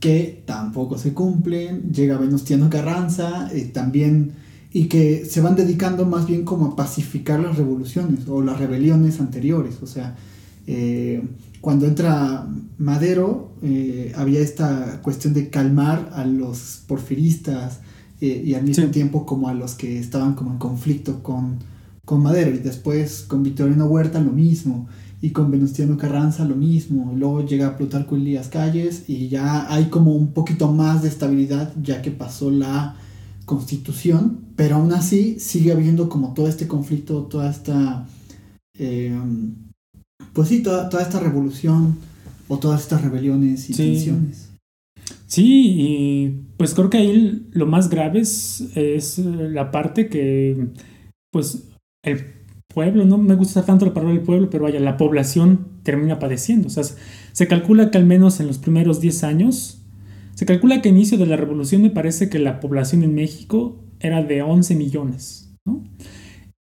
que 0.00 0.42
tampoco 0.46 0.98
se 0.98 1.12
cumplen. 1.12 1.92
Llega 1.92 2.18
Venustiano 2.18 2.68
Carranza 2.70 3.50
eh, 3.52 3.70
también 3.72 4.32
y 4.72 4.86
que 4.86 5.24
se 5.26 5.40
van 5.40 5.54
dedicando 5.54 6.06
más 6.06 6.26
bien 6.26 6.44
como 6.44 6.66
a 6.66 6.76
pacificar 6.76 7.40
las 7.40 7.56
revoluciones 7.56 8.26
o 8.28 8.42
las 8.42 8.58
rebeliones 8.58 9.20
anteriores. 9.20 9.76
O 9.82 9.86
sea, 9.86 10.16
eh, 10.66 11.22
cuando 11.60 11.86
entra 11.86 12.48
Madero 12.78 13.52
eh, 13.62 14.12
había 14.16 14.40
esta 14.40 15.00
cuestión 15.02 15.34
de 15.34 15.50
calmar 15.50 16.10
a 16.14 16.24
los 16.24 16.82
porfiristas 16.86 17.80
y 18.20 18.54
al 18.54 18.62
mismo 18.62 18.86
tiempo 18.86 19.26
como 19.26 19.48
a 19.48 19.54
los 19.54 19.74
que 19.74 19.98
estaban 19.98 20.34
como 20.34 20.52
en 20.52 20.58
conflicto 20.58 21.24
con, 21.24 21.58
con 22.12 22.22
Madero 22.22 22.50
y 22.50 22.58
después 22.58 23.24
con 23.26 23.42
Victoriano 23.42 23.86
Huerta 23.86 24.20
lo 24.20 24.32
mismo 24.32 24.86
y 25.22 25.30
con 25.30 25.50
Venustiano 25.50 25.96
Carranza 25.96 26.44
lo 26.44 26.56
mismo. 26.56 27.14
Luego 27.16 27.42
llega 27.46 27.78
Plutarco 27.78 28.16
Elías 28.16 28.48
Calles 28.48 29.04
y 29.08 29.28
ya 29.30 29.72
hay 29.72 29.86
como 29.86 30.14
un 30.14 30.34
poquito 30.34 30.70
más 30.70 31.00
de 31.00 31.08
estabilidad 31.08 31.72
ya 31.82 32.02
que 32.02 32.10
pasó 32.10 32.50
la 32.50 32.96
constitución, 33.46 34.40
pero 34.56 34.76
aún 34.76 34.92
así 34.92 35.40
sigue 35.40 35.72
habiendo 35.72 36.10
como 36.10 36.34
todo 36.34 36.48
este 36.48 36.68
conflicto, 36.68 37.22
toda 37.22 37.48
esta, 37.48 38.06
eh, 38.78 39.18
pues 40.34 40.48
sí, 40.48 40.62
toda, 40.62 40.90
toda, 40.90 41.02
esta 41.02 41.18
revolución 41.18 41.96
o 42.46 42.58
todas 42.58 42.82
estas 42.82 43.00
rebeliones 43.00 43.70
y 43.70 43.72
tensiones. 43.72 44.50
Sí, 45.26 45.76
y 45.78 46.44
pues 46.58 46.74
creo 46.74 46.90
que 46.90 46.98
ahí 46.98 47.48
lo 47.52 47.64
más 47.64 47.88
grave 47.88 48.20
es, 48.20 48.60
es 48.74 49.16
la 49.16 49.70
parte 49.70 50.10
que, 50.10 50.66
pues, 51.30 51.71
el 52.02 52.42
pueblo, 52.72 53.04
no 53.04 53.18
me 53.18 53.34
gusta 53.34 53.64
tanto 53.64 53.86
la 53.86 53.94
palabra 53.94 54.14
del 54.14 54.24
pueblo, 54.24 54.50
pero 54.50 54.64
vaya, 54.64 54.80
la 54.80 54.96
población 54.96 55.68
termina 55.82 56.18
padeciendo. 56.18 56.68
O 56.68 56.70
sea, 56.70 56.84
se 56.84 57.48
calcula 57.48 57.90
que 57.90 57.98
al 57.98 58.06
menos 58.06 58.40
en 58.40 58.46
los 58.46 58.58
primeros 58.58 59.00
10 59.00 59.24
años, 59.24 59.82
se 60.34 60.46
calcula 60.46 60.80
que 60.80 60.88
a 60.88 60.92
inicio 60.92 61.18
de 61.18 61.26
la 61.26 61.36
revolución 61.36 61.82
me 61.82 61.90
parece 61.90 62.28
que 62.28 62.38
la 62.38 62.60
población 62.60 63.02
en 63.02 63.14
México 63.14 63.84
era 64.00 64.22
de 64.22 64.42
11 64.42 64.74
millones, 64.74 65.54
¿no? 65.64 65.84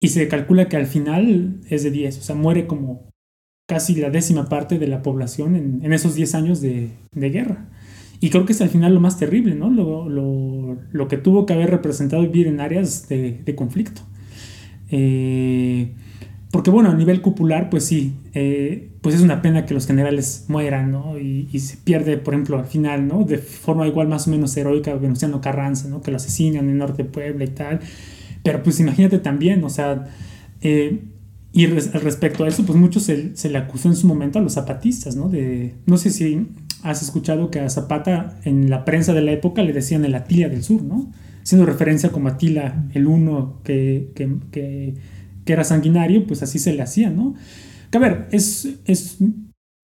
Y 0.01 0.09
se 0.09 0.29
calcula 0.29 0.69
que 0.69 0.77
al 0.77 0.87
final 0.87 1.61
es 1.71 1.83
de 1.83 1.91
10, 1.91 2.19
o 2.19 2.23
sea, 2.23 2.35
muere 2.35 2.67
como 2.67 3.09
casi 3.67 3.95
la 3.95 4.11
décima 4.11 4.51
parte 4.51 4.79
de 4.79 4.87
la 4.87 5.03
población 5.03 5.57
en, 5.57 5.93
esos 5.93 6.15
10 6.15 6.35
años 6.35 6.61
de, 6.61 6.91
guerra. 7.15 7.71
Y 8.21 8.29
creo 8.29 8.45
que 8.45 8.53
es 8.53 8.61
al 8.61 8.69
final 8.69 8.93
lo 8.93 9.01
más 9.01 9.19
terrible, 9.19 9.55
¿no? 9.55 9.71
Lo, 9.71 11.09
que 11.09 11.17
tuvo 11.17 11.47
que 11.47 11.55
haber 11.55 11.71
representado 11.71 12.23
vivir 12.23 12.47
en 12.47 12.61
áreas 12.61 13.09
de, 13.09 13.41
de 13.45 13.55
conflicto. 13.55 14.03
Eh, 14.91 15.93
porque 16.51 16.71
bueno, 16.71 16.91
a 16.91 16.95
nivel 16.95 17.21
cupular, 17.21 17.69
pues 17.69 17.85
sí, 17.85 18.15
eh, 18.33 18.91
pues 19.01 19.17
es 19.17 19.23
una 19.23 19.43
pena 19.43 19.67
que 19.67 19.75
los 19.75 19.87
generales 19.87 20.45
mueran, 20.49 20.93
¿no? 20.93 21.19
Y, 21.19 21.59
se 21.59 21.77
pierde, 21.77 22.17
por 22.17 22.35
ejemplo, 22.35 22.59
al 22.59 22.67
final, 22.67 23.09
¿no? 23.09 23.25
De 23.25 23.39
forma 23.39 23.87
igual 23.89 24.09
más 24.09 24.29
o 24.29 24.31
menos 24.31 24.57
heroica, 24.57 24.95
Venustiano 24.95 25.41
Carranza, 25.41 25.89
¿no? 25.89 26.01
Que 26.01 26.11
lo 26.11 26.17
asesinan 26.19 26.69
en 26.69 26.79
norte 26.79 27.03
de 27.03 27.09
Puebla 27.09 27.45
y 27.45 27.49
tal. 27.49 27.81
Pero 28.45 28.63
pues 28.63 28.79
imagínate 28.79 29.19
también, 29.19 29.65
o 29.65 29.69
sea, 29.69 30.07
eh, 30.61 31.03
y 31.53 31.67
respecto 31.67 32.45
a 32.45 32.49
eso, 32.49 32.65
pues 32.65 32.79
mucho 32.79 33.01
se, 33.01 33.37
se, 33.37 33.51
le 33.51 33.59
acusó 33.59 33.89
en 33.89 33.97
su 33.97 34.07
momento 34.07 34.39
a 34.39 34.43
los 34.43 34.55
zapatistas, 34.55 35.17
¿no? 35.17 35.29
De, 35.29 35.75
no 35.87 35.97
sé 35.97 36.11
si 36.11 36.47
has 36.85 37.03
escuchado 37.03 37.51
que 37.51 37.61
a 37.61 37.71
Zapata 37.71 38.39
en 38.45 38.71
la 38.71 38.85
prensa 38.85 39.13
de 39.13 39.23
la 39.23 39.33
época 39.33 39.63
le 39.63 39.73
decían 39.73 40.05
el 40.05 40.15
Atila 40.15 40.49
del 40.49 40.63
Sur, 40.63 40.83
¿no? 40.83 41.11
Haciendo 41.45 41.67
referencia 41.67 42.11
como 42.11 42.29
Atila, 42.29 42.87
el 42.95 43.07
uno 43.07 43.61
que, 43.63 44.11
que, 44.15 44.95
era 45.47 45.63
sanguinario, 45.63 46.27
pues 46.27 46.43
así 46.43 46.59
se 46.59 46.73
le 46.73 46.83
hacía, 46.83 47.11
¿no? 47.11 47.35
Que 47.91 47.99
a 47.99 48.01
ver, 48.01 48.29
es, 48.33 48.79
es 48.87 49.19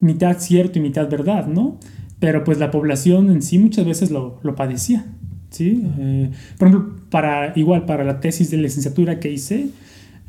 mitad 0.00 0.38
cierto 0.38 0.78
y 0.78 0.82
mitad 0.82 1.08
verdad, 1.08 1.46
¿no? 1.46 1.78
Pero 2.18 2.44
pues 2.44 2.58
la 2.58 2.70
población 2.70 3.30
en 3.30 3.42
sí 3.42 3.58
muchas 3.58 3.84
veces 3.84 4.10
lo, 4.10 4.40
padecía, 4.56 5.04
¿sí? 5.50 5.84
Eh, 5.98 6.30
por 6.56 6.68
ejemplo, 6.68 6.96
para, 7.10 7.52
igual 7.56 7.84
para 7.84 8.04
la 8.04 8.20
tesis 8.20 8.50
de 8.50 8.56
licenciatura 8.56 9.20
que 9.20 9.30
hice, 9.30 9.68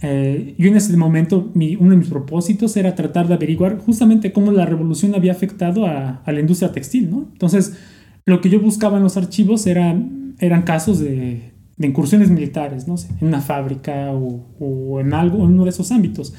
eh, 0.01 0.53
yo 0.57 0.67
en 0.67 0.75
ese 0.75 0.97
momento, 0.97 1.49
uno 1.55 1.91
de 1.91 1.97
mis 1.97 2.09
propósitos 2.09 2.75
era 2.75 2.93
tratar 2.93 3.29
de 3.29 3.35
averiguar 3.35 3.77
justamente 3.77 4.33
cómo 4.33 4.51
la 4.51 4.65
revolución 4.65 5.15
había 5.15 5.31
afectado 5.31 5.85
a, 5.85 6.23
a 6.25 6.31
la 6.33 6.41
industria 6.41 6.73
textil, 6.73 7.09
¿no? 7.09 7.29
Entonces, 7.31 7.77
lo 8.25 8.41
que 8.41 8.49
yo 8.49 8.59
buscaba 8.59 8.97
en 8.97 9.03
los 9.03 9.15
archivos 9.15 9.65
era 9.65 9.95
eran 10.41 10.63
casos 10.63 10.99
de, 10.99 11.51
incursiones 11.77 12.29
militares, 12.29 12.87
¿no? 12.87 12.95
en 13.21 13.27
una 13.27 13.41
fábrica 13.41 14.11
o, 14.11 14.99
en 14.99 15.13
algo, 15.13 15.37
en 15.37 15.53
uno 15.53 15.63
de 15.63 15.69
esos 15.69 15.91
ámbitos. 15.91 16.33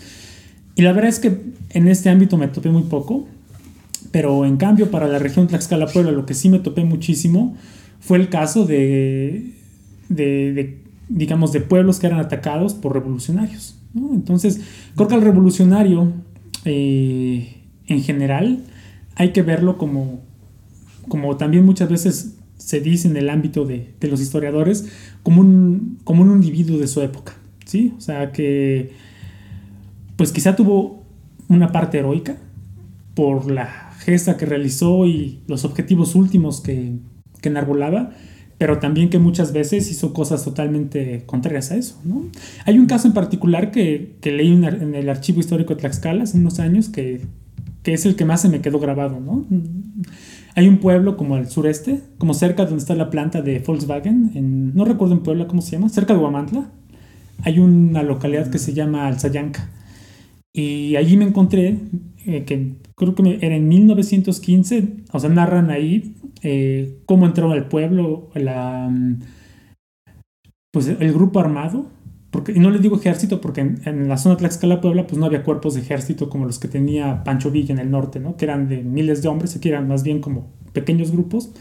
Y 0.77 0.83
la 0.83 0.93
verdad 0.93 1.09
es 1.09 1.19
que 1.19 1.41
en 1.71 1.89
este 1.89 2.11
ámbito 2.11 2.37
me 2.37 2.49
topé 2.49 2.69
muy 2.69 2.83
poco, 2.83 3.27
pero 4.11 4.45
en 4.45 4.57
cambio 4.57 4.91
para 4.91 5.09
la 5.09 5.19
región 5.19 5.49
Tlaxcala-Puebla 5.49 6.13
lo 6.13 6.27
que 6.27 6.35
sí 6.35 6.49
me 6.49 6.59
topé 6.59 6.85
muchísimo 6.85 7.57
fue 8.01 8.19
el 8.19 8.29
caso 8.29 8.67
de, 8.67 9.53
digamos, 11.09 11.53
de 11.53 11.61
pueblos 11.61 11.99
que 11.99 12.09
eran 12.09 12.21
atacados 12.21 12.75
por 12.75 12.93
revolucionarios. 12.93 13.79
Entonces, 13.95 14.61
creo 14.95 15.09
que 15.09 15.15
al 15.15 15.23
revolucionario, 15.23 16.13
eh, 16.65 17.63
en 17.87 18.03
general, 18.03 18.65
hay 19.17 19.33
que 19.33 19.43
verlo 19.43 19.77
como, 19.77 20.21
como 21.09 21.37
también 21.37 21.65
muchas 21.65 21.89
veces 21.89 22.37
se 22.65 22.81
dice 22.81 23.09
en 23.09 23.17
el 23.17 23.29
ámbito 23.31 23.65
de, 23.65 23.95
los 24.01 24.21
historiadores 24.21 24.87
como 25.23 25.41
un, 25.41 25.99
como 26.05 26.23
un 26.23 26.31
individuo 26.33 26.79
de 26.79 26.87
su 26.87 27.01
época, 27.01 27.35
¿sí? 27.65 27.93
O 27.97 28.01
sea, 28.01 28.33
que 28.33 28.93
pues 30.17 30.33
quizá 30.33 30.55
tuvo 30.57 31.03
una 31.49 31.73
parte 31.73 31.99
heroica, 31.99 32.37
por 33.15 33.51
la 33.51 33.93
gesta 33.99 34.37
que 34.37 34.47
realizó 34.47 35.07
y 35.07 35.41
los 35.47 35.65
objetivos 35.65 36.15
últimos 36.15 36.61
que, 36.61 36.97
que 37.41 37.49
enarbolaba, 37.49 38.11
pero 38.59 38.79
también 38.79 39.11
que 39.11 39.19
muchas 39.19 39.53
veces 39.53 39.91
hizo 39.91 40.13
cosas 40.13 40.45
totalmente 40.45 41.25
contrarias 41.27 41.71
a 41.73 41.77
eso. 41.77 42.01
¿no? 42.05 42.27
Hay 42.65 42.79
un 42.79 42.87
caso 42.87 43.09
en 43.09 43.15
particular 43.15 43.71
que, 43.71 44.17
que 44.21 44.33
leí 44.33 44.53
en 44.53 44.95
el 44.95 45.09
archivo 45.09 45.41
histórico 45.41 45.75
de 45.75 45.81
Tlaxcala 45.81 46.25
hace 46.25 46.39
unos 46.39 46.61
años 46.61 46.89
que, 46.89 47.23
que, 47.83 47.93
es 47.93 48.07
el 48.07 48.17
que 48.17 48.25
más 48.25 48.41
se 48.41 48.49
me 48.49 48.61
quedó 48.61 48.79
grabado. 48.79 49.21
¿no? 49.21 49.45
Hay 50.55 50.69
un 50.69 50.79
pueblo 50.79 51.17
como 51.17 51.37
al 51.37 51.49
sureste, 51.49 52.03
como 52.19 52.35
cerca 52.35 52.65
donde 52.65 52.81
está 52.81 52.95
la 52.95 53.11
planta 53.11 53.41
de 53.41 53.59
Volkswagen, 53.61 54.33
en, 54.35 54.75
no 54.75 54.85
recuerdo 54.85 55.15
en 55.15 55.23
Puebla 55.23 55.47
cómo 55.47 55.63
se 55.63 55.73
llama, 55.73 55.89
cerca 55.89 56.13
de 56.13 56.21
Huamantla. 56.21 56.71
Hay 57.43 57.59
una 57.59 58.03
localidad 58.03 58.51
que 58.51 58.59
se 58.59 58.75
llama 58.75 59.07
Alzayanca. 59.07 59.71
Y 60.53 60.97
allí 60.97 61.17
me 61.17 61.25
encontré 61.25 61.79
eh, 62.27 62.45
que 62.45 62.75
creo 62.95 63.15
que 63.15 63.39
era 63.41 63.57
en 63.57 63.69
1915, 63.69 64.89
o 65.13 65.19
sea, 65.19 65.31
narran 65.31 65.71
ahí 65.71 66.17
eh, 66.43 66.99
cómo 67.07 67.25
entró 67.27 67.51
al 67.51 67.69
pueblo 67.69 68.29
la, 68.35 68.89
mm, 68.91 69.21
pues 70.71 70.89
el 70.89 71.13
grupo 71.13 71.41
armado, 71.41 71.87
porque, 72.33 72.53
y 72.53 72.61
no 72.61 72.71
le 72.71 72.79
digo 72.79 72.97
ejército 72.97 73.43
porque 73.43 73.61
en, 73.61 74.09
la 74.09 74.17
zona 74.17 74.37
de 74.37 74.39
Tlaxcala, 74.39 74.81
Puebla, 74.81 75.07
pues 75.07 75.19
no 75.19 75.27
había 75.27 75.45
cuerpos 75.45 75.75
de 75.75 75.83
ejército 75.83 76.31
como 76.31 76.47
los 76.47 76.59
que 76.59 76.67
tenía 76.67 77.25
Pancho 77.25 77.51
Villa 77.51 77.75
en 77.75 77.79
el 77.79 77.91
norte, 77.91 78.21
¿no? 78.21 78.39
Que 78.39 78.47
eran 78.47 78.71
de 78.71 78.83
miles 78.83 79.21
de 79.21 79.29
hombres, 79.29 79.55
aquí 79.55 79.69
eran 79.69 79.87
más 79.87 80.03
bien 80.03 80.23
como 80.23 80.51
pequeños 80.73 81.13
grupos. 81.13 81.53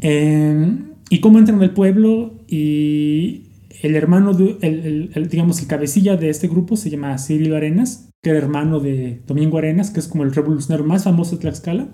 Em, 0.00 0.92
y 1.10 1.20
cómo 1.20 1.38
entran 1.38 1.62
al 1.62 1.74
pueblo 1.74 2.32
y 2.48 3.50
el 3.82 3.96
hermano, 3.96 4.32
de, 4.32 4.56
el, 4.62 5.28
digamos, 5.28 5.60
el 5.60 5.66
cabecilla 5.66 6.16
de 6.16 6.30
este 6.30 6.48
grupo 6.48 6.76
se 6.76 6.88
llama 6.88 7.18
Cirilo 7.18 7.54
Arenas, 7.54 8.08
que 8.22 8.30
era 8.30 8.38
hermano 8.38 8.80
de 8.80 9.20
Domingo 9.26 9.58
Arenas, 9.58 9.90
que 9.90 10.00
es 10.00 10.08
como 10.08 10.24
el 10.24 10.32
revolucionario 10.32 10.86
más 10.86 11.04
famoso 11.04 11.36
de 11.36 11.42
Tlaxcala, 11.42 11.88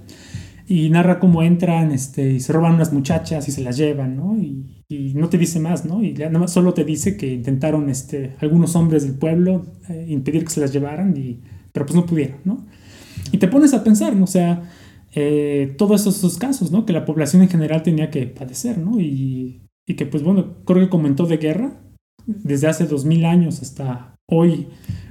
y 0.67 0.91
narra 0.91 1.19
cómo 1.19 1.43
entran 1.43 1.93
este, 1.93 2.33
y 2.33 2.41
se 2.41 2.53
roban 2.53 2.75
unas 2.75 2.93
muchachas 2.93 3.49
y 3.49 3.53
se 3.53 3.63
las 3.63 3.77
llevan, 3.77 4.17
¿no? 4.17 4.37
Y, 4.37 4.69
no 5.15 5.31
te 5.31 5.39
dice 5.39 5.59
más, 5.59 5.87
¿no? 5.87 6.03
Y 6.03 6.13
nada 6.13 6.39
más 6.39 6.53
solo 6.53 6.75
te 6.75 6.85
dice 6.85 7.17
que 7.17 7.33
intentaron 7.33 7.89
este, 7.89 8.37
algunos 8.41 8.77
hombres 8.77 9.05
del 9.05 9.15
pueblo 9.15 9.65
eh, 9.89 10.05
impedir 10.09 10.45
que 10.45 10.51
se 10.51 10.61
las 10.61 10.71
llevaran, 10.71 11.17
y, 11.17 11.41
pero 11.73 11.87
pues 11.87 11.97
no 11.97 12.05
pudieron, 12.05 12.41
¿no? 12.45 12.67
Y 13.31 13.39
te 13.39 13.49
pones 13.49 13.73
a 13.73 13.85
pensar, 13.85 14.15
¿no? 14.15 14.25
O 14.25 14.27
sea, 14.27 14.71
eh, 15.15 15.75
todos 15.79 16.07
esos, 16.07 16.37
casos, 16.37 16.71
¿no? 16.73 16.85
Que 16.85 16.93
la 16.93 17.07
población 17.07 17.41
en 17.41 17.49
general 17.49 17.83
tenía 17.83 18.11
que 18.11 18.27
padecer, 18.27 18.77
¿no? 18.77 19.01
Y 19.01 19.63
y 19.87 19.95
que 19.95 20.07
pues 20.07 20.23
bueno, 20.23 20.65
creo 20.65 20.85
que 20.85 20.91
comentó 20.91 21.27
de 21.27 21.39
guerra, 21.39 21.81
desde 22.27 22.69
hace 22.69 22.87
dos 22.87 23.05
mil 23.05 23.25
años 23.25 23.63
hasta 23.63 24.12
hoy, 24.33 24.67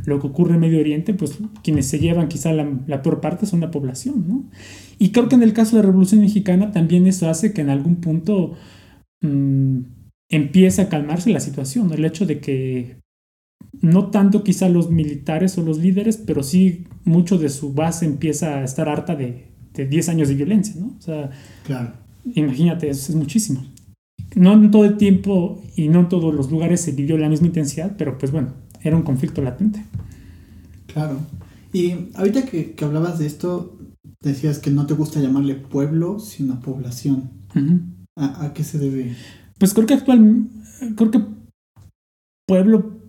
lo 0.06 0.20
que 0.20 0.28
ocurre 0.28 0.56
en 0.56 0.60
Medio 0.60 0.80
Oriente, 0.80 1.14
pues 1.14 1.38
quienes 1.64 1.88
se 1.88 2.00
llevan 2.00 2.28
quizá 2.28 2.52
la, 2.54 3.02
peor 3.02 3.22
parte 3.22 3.46
son 3.46 3.62
la 3.62 3.72
población, 3.72 4.26
¿no? 4.28 4.44
Y 4.98 5.12
creo 5.12 5.30
que 5.30 5.36
en 5.36 5.44
el 5.44 5.54
caso 5.54 5.76
de 5.76 5.84
la 5.84 5.88
Revolución 5.88 6.22
Mexicana 6.22 6.72
también 6.72 7.08
eso 7.08 7.30
hace 7.30 7.54
que 7.54 7.62
en 7.62 7.70
algún 7.70 7.98
punto 7.98 8.54
mm, 9.22 9.80
empiece 10.30 10.82
a 10.82 10.90
calmarse 10.90 11.30
la 11.30 11.40
situación, 11.40 11.92
el 11.94 12.06
hecho 12.06 12.26
de 12.26 12.40
que 12.40 12.98
no 13.82 14.10
tanto 14.10 14.44
quizá 14.44 14.70
los 14.70 14.90
militares 14.92 15.58
o 15.58 15.64
los 15.64 15.78
líderes, 15.78 16.18
pero 16.18 16.44
sí 16.44 16.86
mucho 17.04 17.38
de 17.38 17.50
su 17.50 17.74
base 17.74 18.06
empieza 18.06 18.60
a 18.60 18.64
estar 18.64 18.90
harta 18.90 19.16
de, 19.16 19.48
de 19.74 19.86
10 19.86 20.10
años 20.10 20.30
de 20.30 20.36
violencia, 20.36 20.76
¿no? 20.80 20.96
O 20.98 21.02
sea, 21.02 21.30
claro. 21.66 21.94
imagínate, 22.36 22.90
eso 22.90 23.12
es 23.12 23.16
muchísimo 23.16 23.64
no 24.36 24.54
en 24.54 24.72
todo 24.72 24.86
el 24.86 24.98
tiempo 24.98 25.62
y 25.76 25.90
no 25.90 26.02
en 26.02 26.10
todos 26.10 26.34
los 26.34 26.52
lugares 26.52 26.82
se 26.82 26.92
vivió 26.92 27.18
la 27.18 27.30
misma 27.30 27.48
intensidad, 27.48 27.96
pero 27.98 28.18
pues 28.18 28.32
bueno, 28.32 28.54
era 28.84 28.96
un 28.96 29.04
conflicto 29.04 29.42
latente. 29.42 29.84
Claro. 30.88 31.18
Y 31.74 32.10
ahorita 32.16 32.46
que, 32.46 32.76
hablabas 32.82 33.20
de 33.20 33.28
esto, 33.28 33.78
decías 34.22 34.60
que 34.60 34.72
no 34.72 34.86
te 34.86 34.94
gusta 34.94 35.20
llamarle 35.20 35.56
pueblo, 35.56 36.20
sino 36.20 36.60
población. 36.60 37.30
¿A, 38.16 38.52
qué 38.54 38.64
se 38.64 38.78
debe? 38.78 39.16
Pues 39.58 39.74
creo 39.74 39.88
que 39.88 39.94
actual, 39.94 40.48
creo 40.96 41.12
que 41.12 41.22
pueblo... 42.48 43.00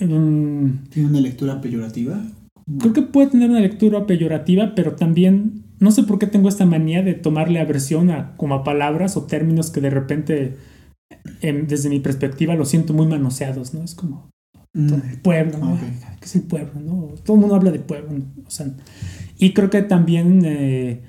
Em, 0.00 0.84
¿Tiene 0.90 1.08
una 1.08 1.20
lectura 1.20 1.60
peyorativa? 1.60 2.22
Creo 2.78 2.92
que 2.92 3.02
puede 3.02 3.28
tener 3.28 3.50
una 3.50 3.60
lectura 3.60 4.06
peyorativa, 4.06 4.74
pero 4.74 4.94
también 4.94 5.64
no 5.80 5.90
sé 5.90 6.02
por 6.04 6.18
qué 6.18 6.26
tengo 6.26 6.48
esta 6.48 6.66
manía 6.66 7.02
de 7.02 7.14
tomarle 7.14 7.60
aversión 7.60 8.10
a 8.10 8.36
como 8.36 8.54
a 8.54 8.64
palabras 8.64 9.16
o 9.16 9.24
términos 9.24 9.70
que 9.70 9.80
de 9.80 9.90
repente 9.90 10.56
em, 11.40 11.66
desde 11.66 11.88
mi 11.88 12.00
perspectiva 12.00 12.54
lo 12.54 12.64
siento 12.64 12.94
muy 12.94 13.06
manoseados, 13.06 13.74
¿no? 13.74 13.82
Es 13.82 13.94
como 13.94 14.30
mm. 14.74 14.92
el 15.10 15.20
pueblo, 15.20 15.58
¿no? 15.58 15.78
¿Qué 16.20 16.26
es 16.26 16.36
el 16.36 16.42
pueblo, 16.42 16.80
no? 16.80 17.14
Todo 17.24 17.34
el 17.36 17.40
mundo 17.40 17.54
habla 17.54 17.70
de 17.70 17.78
pueblo, 17.78 18.10
O 18.46 18.50
sea, 18.50 18.66
y 19.38 19.52
creo 19.52 19.70
que 19.70 19.82
también 19.82 20.42
eh, 20.44 21.02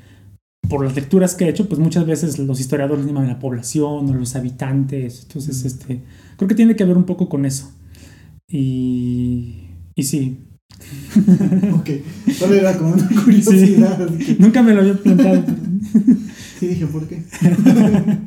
por 0.69 0.84
las 0.84 0.95
lecturas 0.95 1.36
que 1.36 1.45
he 1.45 1.49
hecho, 1.49 1.67
pues 1.67 1.80
muchas 1.80 2.06
veces 2.06 2.39
los 2.39 2.60
historiadores 2.60 3.06
llaman 3.06 3.28
la 3.28 3.39
población 3.39 4.10
o 4.10 4.13
los 4.13 4.36
habitantes, 4.36 5.23
entonces 5.23 5.63
mm. 5.63 5.67
este, 5.67 6.01
creo 6.38 6.47
que 6.47 6.56
tiene 6.56 6.75
que 6.75 6.86
ver 6.86 6.97
un 6.97 7.06
poco 7.06 7.30
con 7.30 7.45
eso. 7.45 7.71
Y, 8.47 9.69
y 9.95 10.04
sí, 10.04 10.45
ok, 11.73 11.89
solo 12.38 12.56
era 12.56 12.78
como 12.78 12.93
una 12.93 13.08
curiosidad. 13.23 14.10
Nunca 14.39 14.62
me 14.62 14.73
lo 14.73 14.82
había 14.82 14.93
preguntado. 14.95 15.43
sí, 16.60 16.67
dije, 16.67 16.86
¿por 16.88 17.08
qué? 17.08 17.23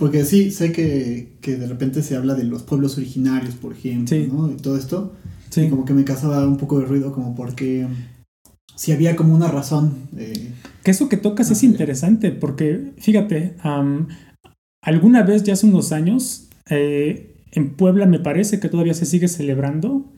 Porque 0.00 0.24
sí, 0.24 0.50
sé 0.50 0.72
que, 0.72 1.34
que, 1.42 1.56
de 1.56 1.66
repente 1.66 2.02
se 2.02 2.16
habla 2.16 2.34
de 2.34 2.44
los 2.44 2.62
pueblos 2.62 2.96
originarios, 2.96 3.54
por 3.54 3.74
ejemplo, 3.74 4.16
¿no? 4.32 4.50
Y 4.50 4.56
todo 4.56 4.78
esto. 4.78 5.12
Sí. 5.50 5.62
Y 5.62 5.68
como 5.68 5.84
que 5.84 5.92
me 5.92 6.04
causaba 6.04 6.44
un 6.46 6.56
poco 6.56 6.80
de 6.80 6.86
ruido, 6.86 7.12
como 7.12 7.36
porque 7.36 7.86
si 8.80 8.92
había 8.92 9.14
como 9.14 9.34
una 9.34 9.48
razón. 9.48 10.08
que 10.82 10.90
eso 10.90 11.10
que 11.10 11.18
tocas 11.18 11.50
es 11.50 11.62
interesante, 11.62 12.32
porque 12.32 12.92
fíjate, 12.96 13.56
alguna 14.80 15.22
vez 15.22 15.42
ya 15.42 15.52
hace 15.52 15.66
unos 15.66 15.92
años, 15.92 16.48
eh, 16.70 17.36
en 17.52 17.74
Puebla 17.74 18.06
me 18.06 18.20
parece 18.20 18.58
que 18.58 18.70
todavía 18.70 18.94
se 18.94 19.04
sigue 19.04 19.28
celebrando 19.28 20.10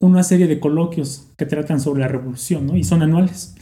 una 0.00 0.24
serie 0.24 0.48
de 0.48 0.58
coloquios 0.58 1.28
que 1.36 1.46
tratan 1.46 1.78
sobre 1.78 2.00
la 2.00 2.08
revolución, 2.08 2.66
¿no? 2.66 2.76
Y 2.76 2.82
son 2.82 3.02
anuales. 3.02 3.54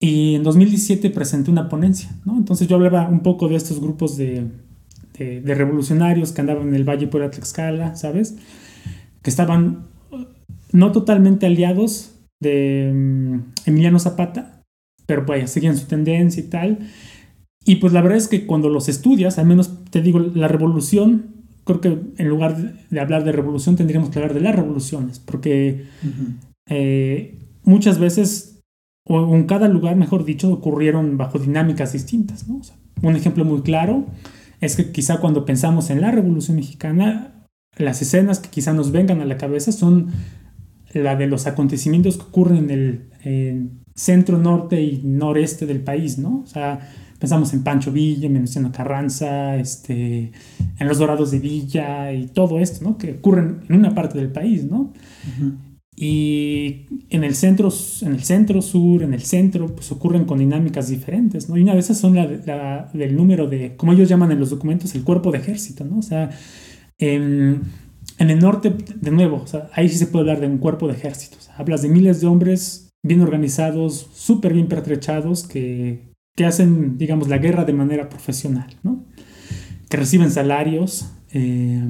Y 0.00 0.36
en 0.36 0.44
2017 0.44 1.10
presenté 1.10 1.50
una 1.50 1.68
ponencia, 1.68 2.10
¿no? 2.24 2.36
Entonces 2.36 2.68
yo 2.68 2.76
hablaba 2.76 3.08
un 3.08 3.20
poco 3.20 3.48
de 3.48 3.56
estos 3.56 3.80
grupos 3.80 4.16
de, 4.16 4.46
de, 5.18 5.54
revolucionarios 5.54 6.32
que 6.32 6.40
andaban 6.40 6.68
en 6.68 6.74
el 6.74 6.84
Valle 6.84 7.08
por 7.08 7.28
Tlaxcala, 7.28 7.96
¿sabes? 7.96 8.36
Que 9.22 9.30
estaban 9.30 9.86
no 10.72 10.92
totalmente 10.92 11.46
aliados 11.46 12.12
de 12.40 12.92
mm, 12.94 13.38
Emiliano 13.66 13.98
Zapata, 13.98 14.62
pero 15.06 15.26
pues 15.26 15.50
seguían 15.50 15.76
su 15.76 15.86
tendencia 15.86 16.40
y 16.42 16.46
tal. 16.46 16.78
Y 17.64 17.76
pues 17.76 17.92
la 17.92 18.00
verdad 18.00 18.18
es 18.18 18.28
que 18.28 18.46
cuando 18.46 18.68
los 18.68 18.88
estudias, 18.88 19.38
al 19.38 19.46
menos 19.46 19.84
te 19.90 20.00
digo, 20.00 20.20
la 20.20 20.48
revolución 20.48 21.38
creo 21.64 21.80
que 21.82 21.98
en 22.16 22.28
lugar 22.28 22.56
de 22.88 23.00
hablar 23.00 23.24
de 23.24 23.32
revolución 23.32 23.76
tendríamos 23.76 24.08
que 24.08 24.18
hablar 24.18 24.32
de 24.32 24.40
las 24.40 24.54
revoluciones, 24.54 25.18
porque 25.18 25.84
eh, 26.66 27.38
muchas 27.62 27.98
veces, 27.98 28.57
o 29.08 29.34
en 29.34 29.44
cada 29.44 29.68
lugar, 29.68 29.96
mejor 29.96 30.24
dicho, 30.24 30.52
ocurrieron 30.52 31.16
bajo 31.16 31.38
dinámicas 31.38 31.92
distintas. 31.92 32.44
un 33.02 33.16
ejemplo 33.16 33.44
muy 33.44 33.62
claro 33.62 34.06
es 34.60 34.76
que 34.76 34.90
quizá 34.90 35.18
cuando 35.18 35.44
pensamos 35.44 35.90
en 35.90 36.00
la 36.00 36.10
Revolución 36.10 36.56
Mexicana, 36.56 37.46
las 37.76 38.02
escenas 38.02 38.40
que 38.40 38.50
quizá 38.50 38.72
nos 38.72 38.90
vengan 38.92 39.20
a 39.20 39.24
la 39.24 39.36
cabeza 39.36 39.72
son 39.72 40.08
la 40.92 41.16
de 41.16 41.26
los 41.26 41.46
acontecimientos 41.46 42.16
que 42.16 42.24
ocurren 42.24 42.70
en 42.70 43.10
el 43.24 43.70
centro, 43.94 44.38
norte 44.38 44.80
y 44.82 45.00
noreste 45.04 45.66
del 45.66 45.80
país, 45.80 46.18
¿no? 46.18 46.40
O 46.40 46.46
sea, 46.46 46.80
pensamos 47.18 47.52
en 47.52 47.64
Pancho 47.64 47.92
Villa, 47.92 48.26
en 48.26 48.34
Venustiano 48.34 48.72
Carranza, 48.72 49.56
este, 49.56 50.32
en 50.78 50.88
los 50.88 50.98
Dorados 50.98 51.30
de 51.30 51.40
Villa 51.40 52.12
y 52.12 52.26
todo 52.28 52.58
esto, 52.58 52.84
¿no? 52.84 52.96
Que 52.96 53.12
ocurren 53.12 53.60
en 53.68 53.76
una 53.76 53.94
parte 53.94 54.18
del 54.18 54.30
país, 54.30 54.64
¿no? 54.64 54.92
Y 55.96 56.86
en 57.10 57.24
el, 57.24 57.34
centro, 57.34 57.70
en 58.02 58.12
el 58.12 58.22
centro 58.22 58.62
sur, 58.62 59.02
en 59.02 59.14
el 59.14 59.22
centro, 59.22 59.66
pues 59.74 59.90
ocurren 59.92 60.24
con 60.24 60.38
dinámicas 60.38 60.88
diferentes, 60.88 61.48
¿no? 61.48 61.56
Y 61.56 61.62
una 61.62 61.74
de 61.74 61.80
esas 61.80 61.98
son 61.98 62.14
la, 62.14 62.90
del 62.92 63.16
número 63.16 63.46
de, 63.46 63.76
como 63.76 63.92
ellos 63.92 64.08
llaman 64.08 64.32
en 64.32 64.40
los 64.40 64.50
documentos, 64.50 64.94
el 64.94 65.04
cuerpo 65.04 65.32
de 65.32 65.38
ejército, 65.38 65.84
¿no? 65.84 65.98
O 65.98 66.02
sea, 66.02 66.30
en, 66.98 67.62
en 68.18 68.30
el 68.30 68.38
norte, 68.38 68.74
de 68.94 69.10
nuevo, 69.10 69.44
ahí 69.72 69.88
sí 69.88 69.96
se 69.96 70.06
puede 70.06 70.22
hablar 70.22 70.40
de 70.40 70.48
un 70.48 70.58
cuerpo 70.58 70.86
de 70.86 70.94
ejército. 70.94 71.36
Hablas 71.56 71.82
de 71.82 71.88
miles 71.88 72.20
de 72.20 72.26
hombres 72.26 72.90
bien 73.02 73.20
organizados, 73.20 74.10
súper 74.12 74.52
bien 74.52 74.68
pertrechados, 74.68 75.46
que 75.46 76.08
que 76.38 76.46
hacen, 76.46 76.98
digamos, 76.98 77.28
la 77.28 77.38
guerra 77.38 77.64
de 77.64 77.72
manera 77.72 78.08
profesional, 78.08 78.68
¿no? 78.84 79.04
que 79.90 79.96
reciben 79.96 80.30
salarios. 80.30 81.10
Eh, 81.32 81.82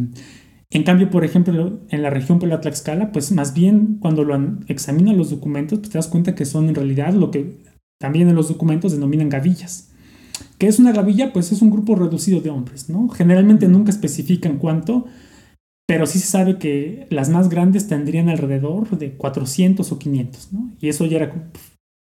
en 0.70 0.82
cambio, 0.82 1.08
por 1.10 1.24
ejemplo, 1.24 1.80
en 1.88 2.02
la 2.02 2.10
región 2.10 2.38
por 2.38 2.48
la 2.48 2.60
Tlaxcala, 2.60 3.10
pues 3.10 3.32
más 3.32 3.54
bien 3.54 3.96
cuando 4.00 4.24
lo 4.24 4.58
examinan 4.68 5.16
los 5.16 5.30
documentos, 5.30 5.78
pues 5.78 5.90
te 5.90 5.98
das 5.98 6.08
cuenta 6.08 6.34
que 6.34 6.44
son 6.44 6.68
en 6.68 6.74
realidad 6.74 7.14
lo 7.14 7.30
que 7.30 7.56
también 7.98 8.28
en 8.28 8.34
los 8.34 8.48
documentos 8.48 8.92
denominan 8.92 9.30
gavillas. 9.30 9.90
¿Qué 10.58 10.66
es 10.66 10.78
una 10.78 10.92
gavilla? 10.92 11.32
Pues 11.32 11.52
es 11.52 11.62
un 11.62 11.70
grupo 11.70 11.94
reducido 11.94 12.40
de 12.40 12.50
hombres, 12.50 12.90
¿no? 12.90 13.08
Generalmente 13.08 13.66
nunca 13.66 13.90
especifican 13.90 14.58
cuánto, 14.58 15.06
pero 15.86 16.06
sí 16.06 16.18
se 16.18 16.26
sabe 16.26 16.58
que 16.58 17.06
las 17.10 17.30
más 17.30 17.48
grandes 17.48 17.88
tendrían 17.88 18.28
alrededor 18.28 18.98
de 18.98 19.12
400 19.12 19.90
o 19.90 19.98
500, 19.98 20.52
¿no? 20.52 20.70
Y 20.80 20.88
eso 20.88 21.06
ya 21.06 21.16
era 21.16 21.50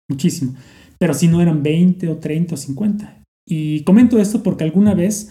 muchísimo. 0.08 0.54
Pero 0.98 1.12
si 1.12 1.28
no 1.28 1.42
eran 1.42 1.62
20 1.62 2.08
o 2.08 2.16
30 2.16 2.54
o 2.54 2.56
50. 2.56 3.22
Y 3.46 3.84
comento 3.84 4.18
esto 4.18 4.42
porque 4.42 4.64
alguna 4.64 4.94
vez 4.94 5.30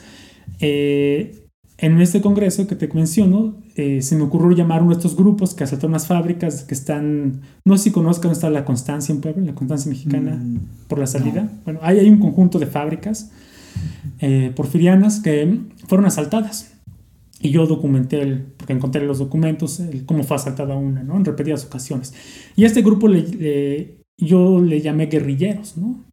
eh, 0.59 1.42
en 1.77 1.99
este 2.01 2.21
congreso 2.21 2.67
que 2.67 2.75
te 2.75 2.87
menciono, 2.87 3.55
eh, 3.75 4.01
se 4.01 4.15
me 4.15 4.23
ocurrió 4.23 4.55
llamar 4.55 4.81
uno 4.83 4.91
de 4.91 4.97
estos 4.97 5.15
grupos 5.15 5.53
que 5.53 5.63
asaltaron 5.63 5.93
las 5.93 6.07
fábricas 6.07 6.63
que 6.63 6.73
están, 6.73 7.41
no 7.65 7.77
sé 7.77 7.85
si 7.85 7.91
conozcan, 7.91 8.31
está 8.31 8.49
la 8.49 8.63
Constancia 8.63 9.13
en 9.13 9.21
Puebla, 9.21 9.43
la 9.43 9.55
Constancia 9.55 9.89
Mexicana 9.89 10.35
mm, 10.35 10.87
por 10.87 10.99
la 10.99 11.07
salida. 11.07 11.49
Bueno, 11.65 11.79
ahí 11.81 11.99
hay 11.99 12.09
un 12.09 12.19
conjunto 12.19 12.59
de 12.59 12.67
fábricas 12.67 13.31
eh, 14.19 14.51
porfirianas 14.55 15.19
que 15.19 15.59
fueron 15.87 16.05
asaltadas. 16.05 16.73
Y 17.41 17.49
yo 17.49 17.65
documenté, 17.65 18.21
el, 18.21 18.39
porque 18.55 18.71
encontré 18.71 19.05
los 19.05 19.19
documentos, 19.19 19.81
cómo 20.05 20.23
fue 20.23 20.37
asaltada 20.37 20.75
una, 20.75 21.03
¿no? 21.03 21.17
En 21.17 21.25
repetidas 21.25 21.65
ocasiones. 21.65 22.13
Y 22.55 22.63
a 22.63 22.67
este 22.67 22.81
grupo 22.81 23.09
le, 23.09 23.97
yo 24.17 24.61
le 24.61 24.79
llamé 24.79 25.07
guerrilleros, 25.07 25.75
¿no? 25.75 26.05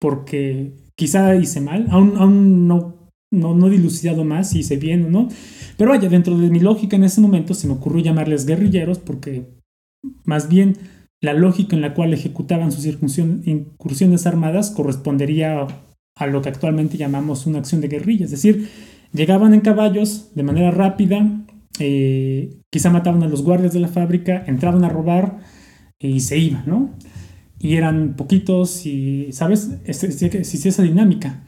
Porque 0.00 0.72
quizá 0.96 1.36
hice 1.36 1.60
mal, 1.60 1.86
aún, 1.90 2.16
aún 2.16 2.66
no, 2.66 2.97
no, 3.30 3.54
no 3.54 3.66
he 3.66 3.70
dilucidado 3.70 4.24
más 4.24 4.50
si 4.50 4.60
hice 4.60 4.76
bien 4.76 5.04
o 5.06 5.10
no. 5.10 5.28
Pero 5.76 5.90
vaya, 5.90 6.08
dentro 6.08 6.38
de 6.38 6.50
mi 6.50 6.60
lógica 6.60 6.96
en 6.96 7.04
ese 7.04 7.20
momento 7.20 7.54
se 7.54 7.66
me 7.66 7.74
ocurrió 7.74 8.02
llamarles 8.02 8.46
guerrilleros 8.46 8.98
porque 8.98 9.46
más 10.24 10.48
bien 10.48 10.76
la 11.20 11.32
lógica 11.32 11.74
en 11.74 11.82
la 11.82 11.94
cual 11.94 12.14
ejecutaban 12.14 12.72
sus 12.72 12.86
incursiones 12.86 14.26
armadas 14.26 14.70
correspondería 14.70 15.66
a 16.16 16.26
lo 16.26 16.42
que 16.42 16.48
actualmente 16.48 16.96
llamamos 16.96 17.46
una 17.46 17.58
acción 17.58 17.80
de 17.80 17.88
guerrilla, 17.88 18.24
es 18.24 18.30
decir, 18.30 18.68
Llegaban 19.12 19.54
en 19.54 19.60
caballos 19.60 20.34
de 20.34 20.42
manera 20.42 20.70
rápida, 20.70 21.44
eh, 21.78 22.58
quizá 22.70 22.90
mataban 22.90 23.22
a 23.22 23.28
los 23.28 23.42
guardias 23.42 23.72
de 23.72 23.80
la 23.80 23.88
fábrica, 23.88 24.44
entraban 24.46 24.84
a 24.84 24.88
robar 24.90 25.38
y 25.98 26.20
se 26.20 26.38
iban, 26.38 26.64
¿no? 26.66 26.90
Y 27.58 27.76
eran 27.76 28.14
poquitos 28.16 28.84
y, 28.84 29.32
¿sabes? 29.32 29.78
Existía 29.84 30.70
esa 30.70 30.82
dinámica. 30.82 31.44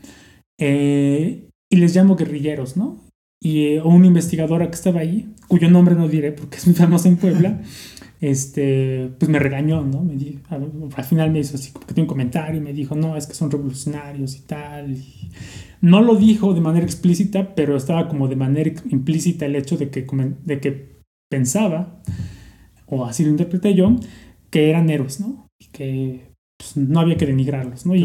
Eh, 0.59 1.50
y 1.71 1.77
les 1.77 1.95
llamo 1.95 2.17
guerrilleros, 2.17 2.77
¿no? 2.77 2.99
Y 3.43 3.69
eh, 3.69 3.83
una 3.83 4.07
investigadora 4.07 4.69
que 4.69 4.75
estaba 4.75 5.01
ahí, 5.01 5.33
cuyo 5.49 5.71
nombre 5.71 5.95
no 5.95 6.09
diré 6.09 6.33
porque 6.33 6.59
es 6.59 6.67
muy 6.67 6.77
famosa 6.77 7.09
en 7.09 7.17
Puebla, 7.17 7.63
este, 8.21 9.11
pues 9.19 9.31
me 9.31 9.39
regañó, 9.39 9.83
¿no? 9.83 10.03
Me 10.03 10.17
dijo, 10.17 10.41
al 10.95 11.05
final 11.05 11.31
me 11.31 11.39
hizo 11.39 11.57
así, 11.57 11.71
porque 11.73 11.95
tiene 11.95 12.05
un 12.05 12.09
comentario 12.09 12.61
y 12.61 12.65
me 12.65 12.75
dijo, 12.75 12.95
no, 12.97 13.17
es 13.17 13.27
que 13.27 13.35
son 13.35 13.51
revolucionarios 13.51 14.37
y 14.37 14.41
tal. 14.41 14.91
Y, 14.91 15.31
no 15.81 16.03
lo 16.03 16.17
dijo 16.17 16.53
de 16.53 16.61
manera 16.61 16.85
explícita, 16.85 17.55
pero 17.55 17.77
estaba 17.77 18.09
como 18.09 18.29
de 18.29 18.37
manera 18.37 18.71
implícita 18.91 19.47
el 19.47 19.57
hecho 19.57 19.79
de 19.79 19.89
que, 19.89 20.07
de 20.45 20.61
que 20.61 21.01
pensaba, 21.31 22.03
o 22.87 23.07
así 23.07 23.25
lo 23.25 23.31
interpreté 23.31 23.75
yo, 23.75 23.97
que 24.51 24.69
eran 24.69 24.91
héroes, 24.91 25.21
¿no? 25.21 25.47
Y 25.59 25.67
que 25.69 26.30
pues, 26.61 26.77
no 26.77 27.01
había 27.01 27.17
que 27.17 27.25
denigrarlos, 27.25 27.87
¿no? 27.87 27.97
y, 27.97 28.05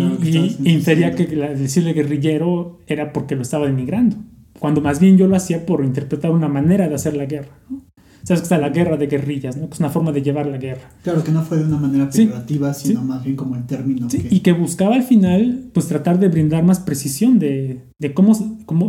infería 0.64 1.14
que 1.14 1.26
decirle 1.26 1.92
guerrillero 1.92 2.80
era 2.88 3.12
porque 3.12 3.36
lo 3.36 3.42
estaba 3.42 3.66
denigrando, 3.66 4.16
cuando 4.60 4.80
más 4.80 5.02
bien 5.02 5.18
yo 5.18 5.28
lo 5.28 5.36
hacía 5.36 5.66
por 5.66 5.84
interpretar 5.84 6.32
una 6.32 6.48
manera 6.48 6.88
de 6.88 6.96
hacer 6.96 7.18
la 7.18 7.26
guerra, 7.26 7.60
¿no? 7.70 7.84
Sabes 8.24 8.42
que 8.42 8.46
está 8.46 8.58
la 8.58 8.70
guerra 8.70 8.98
de 8.98 9.06
guerrillas, 9.06 9.56
¿no? 9.56 9.68
Que 9.68 9.76
es 9.76 9.80
una 9.80 9.92
forma 9.92 10.12
de 10.12 10.24
llevar 10.24 10.48
la 10.48 10.58
guerra. 10.58 10.90
Claro, 11.04 11.24
que 11.24 11.32
no 11.32 11.44
fue 11.44 11.60
de 11.60 11.66
una 11.66 11.78
manera 11.78 12.10
peyorativa, 12.10 12.74
sino 12.74 13.04
más 13.04 13.24
bien 13.24 13.36
como 13.36 13.56
el 13.56 13.68
término. 13.68 14.10
Sí, 14.10 14.26
y 14.32 14.40
que 14.40 14.52
buscaba 14.52 14.96
al 14.96 15.04
final, 15.04 15.70
pues 15.74 15.88
tratar 15.88 16.18
de 16.18 16.28
brindar 16.28 16.64
más 16.64 16.80
precisión 16.80 17.38
de, 17.38 17.84
cómo, 18.16 18.34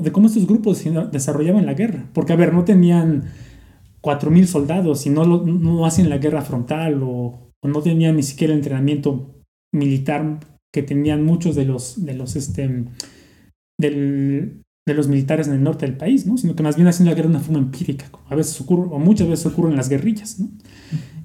de 0.02 0.10
cómo 0.10 0.26
estos 0.26 0.46
grupos 0.46 0.82
desarrollaban 1.12 1.66
la 1.66 1.74
guerra. 1.74 2.06
Porque, 2.14 2.32
a 2.32 2.36
ver, 2.36 2.54
no 2.54 2.64
tenían 2.64 3.24
4.000 4.00 4.46
soldados 4.46 5.04
y 5.04 5.10
no, 5.10 5.26
no 5.26 5.84
hacían 5.84 6.08
la 6.08 6.16
guerra 6.16 6.40
frontal 6.40 7.02
o, 7.02 7.52
no 7.62 7.82
tenían 7.82 8.16
ni 8.16 8.22
siquiera 8.22 8.54
el 8.54 8.60
entrenamiento 8.60 9.35
militar 9.76 10.40
que 10.72 10.82
tenían 10.82 11.24
muchos 11.24 11.54
de 11.56 11.64
los, 11.64 12.04
de 12.04 12.14
los, 12.14 12.36
este, 12.36 12.84
del, 13.80 14.62
de 14.86 14.94
los 14.94 15.08
militares 15.08 15.48
en 15.48 15.54
el 15.54 15.62
norte 15.62 15.86
del 15.86 15.96
país, 15.96 16.26
¿no? 16.26 16.36
sino 16.36 16.54
que 16.54 16.62
más 16.62 16.76
bien 16.76 16.86
hacen 16.88 17.06
la 17.06 17.14
guerra 17.14 17.28
de 17.28 17.36
una 17.36 17.44
forma 17.44 17.58
empírica, 17.58 18.08
como 18.10 18.26
a 18.28 18.34
veces 18.34 18.60
ocurre, 18.60 18.88
o 18.90 18.98
muchas 18.98 19.28
veces 19.28 19.46
ocurren 19.46 19.76
las 19.76 19.88
guerrillas. 19.88 20.38
¿no? 20.38 20.48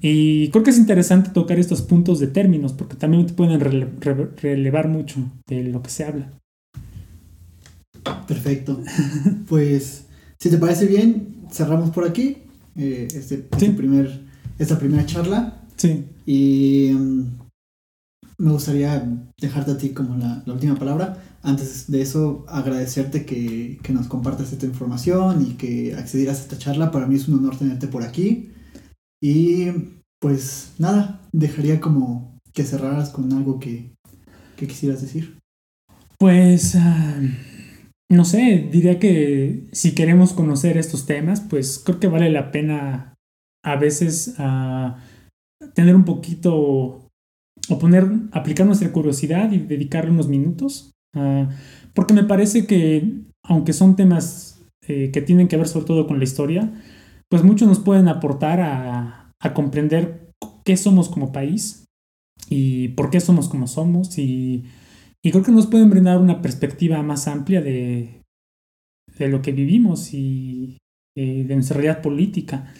Y 0.00 0.48
creo 0.48 0.64
que 0.64 0.70
es 0.70 0.78
interesante 0.78 1.30
tocar 1.30 1.58
estos 1.58 1.82
puntos 1.82 2.18
de 2.18 2.26
términos, 2.26 2.72
porque 2.72 2.96
también 2.96 3.26
te 3.26 3.34
pueden 3.34 3.60
relevar 3.60 4.88
mucho 4.88 5.20
de 5.46 5.64
lo 5.64 5.82
que 5.82 5.90
se 5.90 6.04
habla. 6.04 6.32
Perfecto. 8.26 8.80
Pues, 9.48 10.06
si 10.40 10.50
te 10.50 10.58
parece 10.58 10.86
bien, 10.86 11.46
cerramos 11.52 11.90
por 11.90 12.04
aquí 12.08 12.38
eh, 12.76 13.06
este, 13.14 13.46
este 13.52 13.70
primer, 13.70 14.22
esta 14.58 14.78
primera 14.78 15.06
charla. 15.06 15.60
Sí. 15.76 16.04
Y 16.26 16.90
mm, 16.92 17.22
me 18.42 18.50
gustaría 18.50 19.08
dejarte 19.40 19.70
a 19.70 19.78
ti 19.78 19.90
como 19.90 20.16
la, 20.16 20.42
última 20.46 20.74
palabra 20.74 21.22
antes 21.42 21.88
de 21.88 22.02
eso, 22.02 22.44
agradecerte 22.48 23.24
que, 23.24 23.78
nos 23.90 24.08
compartas 24.08 24.52
esta 24.52 24.66
información 24.66 25.46
y 25.46 25.54
que 25.54 25.94
accedieras 25.94 26.38
a 26.38 26.42
esta 26.42 26.58
charla. 26.58 26.90
Para 26.90 27.06
mí 27.06 27.14
es 27.14 27.28
un 27.28 27.38
honor 27.38 27.56
tenerte 27.56 27.86
por 27.86 28.02
aquí. 28.02 28.50
Y 29.22 29.66
pues 30.20 30.72
nada, 30.78 31.20
dejaría 31.32 31.80
como 31.80 32.36
que 32.52 32.64
cerraras 32.64 33.10
con 33.10 33.32
algo 33.32 33.60
que, 33.60 33.92
quisieras 34.56 35.02
decir. 35.02 35.38
Pues, 36.18 36.74
ah, 36.76 37.20
no 38.10 38.24
sé, 38.24 38.68
diría 38.72 38.98
que 38.98 39.68
si 39.72 39.94
queremos 39.94 40.32
conocer 40.32 40.78
estos 40.78 41.06
temas, 41.06 41.40
pues 41.40 41.80
creo 41.84 42.00
que 42.00 42.08
vale 42.08 42.30
la 42.30 42.50
pena 42.50 43.14
a 43.64 43.76
veces 43.76 44.34
ah, 44.38 44.98
tener 45.74 45.94
un 45.94 46.04
poquito 46.04 47.01
o 47.68 47.78
poner, 47.78 48.06
aplicar 48.32 48.66
nuestra 48.66 48.92
curiosidad 48.92 49.52
y 49.52 49.58
dedicarle 49.58 50.10
unos 50.10 50.28
minutos 50.28 50.92
Ah, 51.14 51.48
porque 51.94 52.14
me 52.14 52.24
parece 52.24 52.66
que, 52.66 53.22
aunque 53.42 53.72
son 53.72 53.96
temas 53.96 54.64
eh, 54.88 55.10
que 55.12 55.20
tienen 55.20 55.48
que 55.48 55.56
ver 55.56 55.68
sobre 55.68 55.86
todo 55.86 56.06
con 56.06 56.18
la 56.18 56.24
historia, 56.24 56.72
pues 57.28 57.42
muchos 57.42 57.68
nos 57.68 57.80
pueden 57.80 58.08
aportar 58.08 58.60
a, 58.60 59.18
comprender 59.54 60.30
qué 60.64 60.76
somos 60.76 61.08
como 61.08 61.32
país 61.32 61.86
y 62.48 62.88
por 62.88 63.10
qué 63.10 63.18
somos 63.18 63.48
como 63.48 63.66
somos 63.66 64.16
y, 64.16 64.64
creo 65.22 65.42
que 65.42 65.52
nos 65.52 65.66
pueden 65.66 65.90
brindar 65.90 66.18
una 66.18 66.42
perspectiva 66.42 67.02
más 67.02 67.26
amplia 67.26 67.60
de, 67.60 68.22
de 69.18 69.28
lo 69.28 69.42
que 69.42 69.52
vivimos 69.52 70.14
y 70.14 70.78
eh, 71.16 71.44
de 71.44 71.54
nuestra 71.54 71.76
realidad 71.76 72.02
política. 72.02 72.72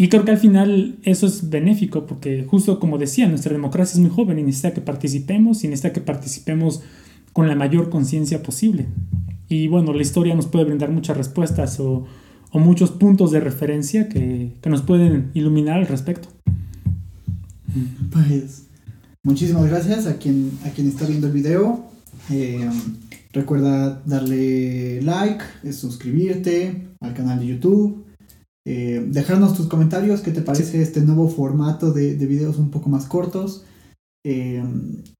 Y 0.00 0.08
creo 0.08 0.24
que 0.24 0.30
al 0.30 0.38
final 0.38 0.98
eso 1.02 1.26
es 1.26 1.50
benéfico 1.50 2.06
porque 2.06 2.46
justo 2.48 2.80
como 2.80 2.96
decía, 2.96 3.28
nuestra 3.28 3.52
democracia 3.52 3.98
es 3.98 4.00
muy 4.00 4.08
joven 4.08 4.38
y 4.38 4.42
necesita 4.42 4.72
que 4.72 4.80
participemos 4.80 5.62
y 5.62 5.68
necesita 5.68 5.92
que 5.92 6.00
participemos 6.00 6.80
con 7.34 7.48
la 7.48 7.54
mayor 7.54 7.90
conciencia 7.90 8.42
posible. 8.42 8.86
Y 9.50 9.68
bueno, 9.68 9.92
la 9.92 10.00
historia 10.00 10.34
nos 10.34 10.46
puede 10.46 10.64
brindar 10.64 10.90
muchas 10.90 11.18
respuestas 11.18 11.78
o, 11.80 12.06
muchos 12.54 12.92
puntos 12.92 13.30
de 13.30 13.40
referencia 13.40 14.08
que, 14.08 14.56
nos 14.64 14.80
pueden 14.80 15.32
iluminar 15.34 15.80
al 15.80 15.86
respecto. 15.86 16.30
Pues 18.10 18.68
muchísimas 19.22 19.66
gracias 19.66 20.06
a 20.06 20.16
quien, 20.16 20.50
a 20.64 20.70
quien 20.70 20.88
está 20.88 21.04
viendo 21.04 21.26
el 21.26 21.34
video. 21.34 21.84
Eh, 22.30 22.66
recuerda 23.34 24.00
darle 24.06 25.02
like, 25.02 25.44
suscribirte 25.72 26.88
al 27.00 27.12
canal 27.12 27.38
de 27.40 27.48
YouTube. 27.48 28.09
Eh, 28.66 29.04
dejarnos 29.08 29.54
tus 29.54 29.68
comentarios, 29.68 30.20
qué 30.20 30.32
te 30.32 30.42
parece 30.42 30.82
este 30.82 31.00
nuevo 31.00 31.28
formato 31.28 31.92
de, 31.92 32.16
de 32.16 32.26
videos 32.26 32.58
un 32.58 32.70
poco 32.70 32.88
más 32.88 33.06
cortos. 33.06 33.64
Eh, 34.24 34.62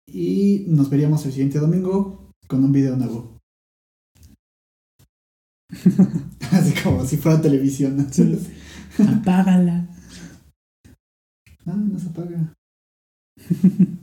y 0.07 0.67
nos 0.69 0.91
veríamos 0.91 1.25
el 1.25 1.33
siguiente 1.33 1.59
domingo 1.59 2.31
con 2.47 2.65
un 2.65 2.73
video 2.73 2.97
nuevo. 2.97 3.39
Así 6.51 6.75
como 6.83 7.05
si 7.07 7.17
fuera 7.17 7.41
televisión. 7.41 8.09
Apágala. 8.99 9.89
Ah, 11.67 11.77
no 11.77 11.99
se 11.99 12.09
apaga. 12.09 12.53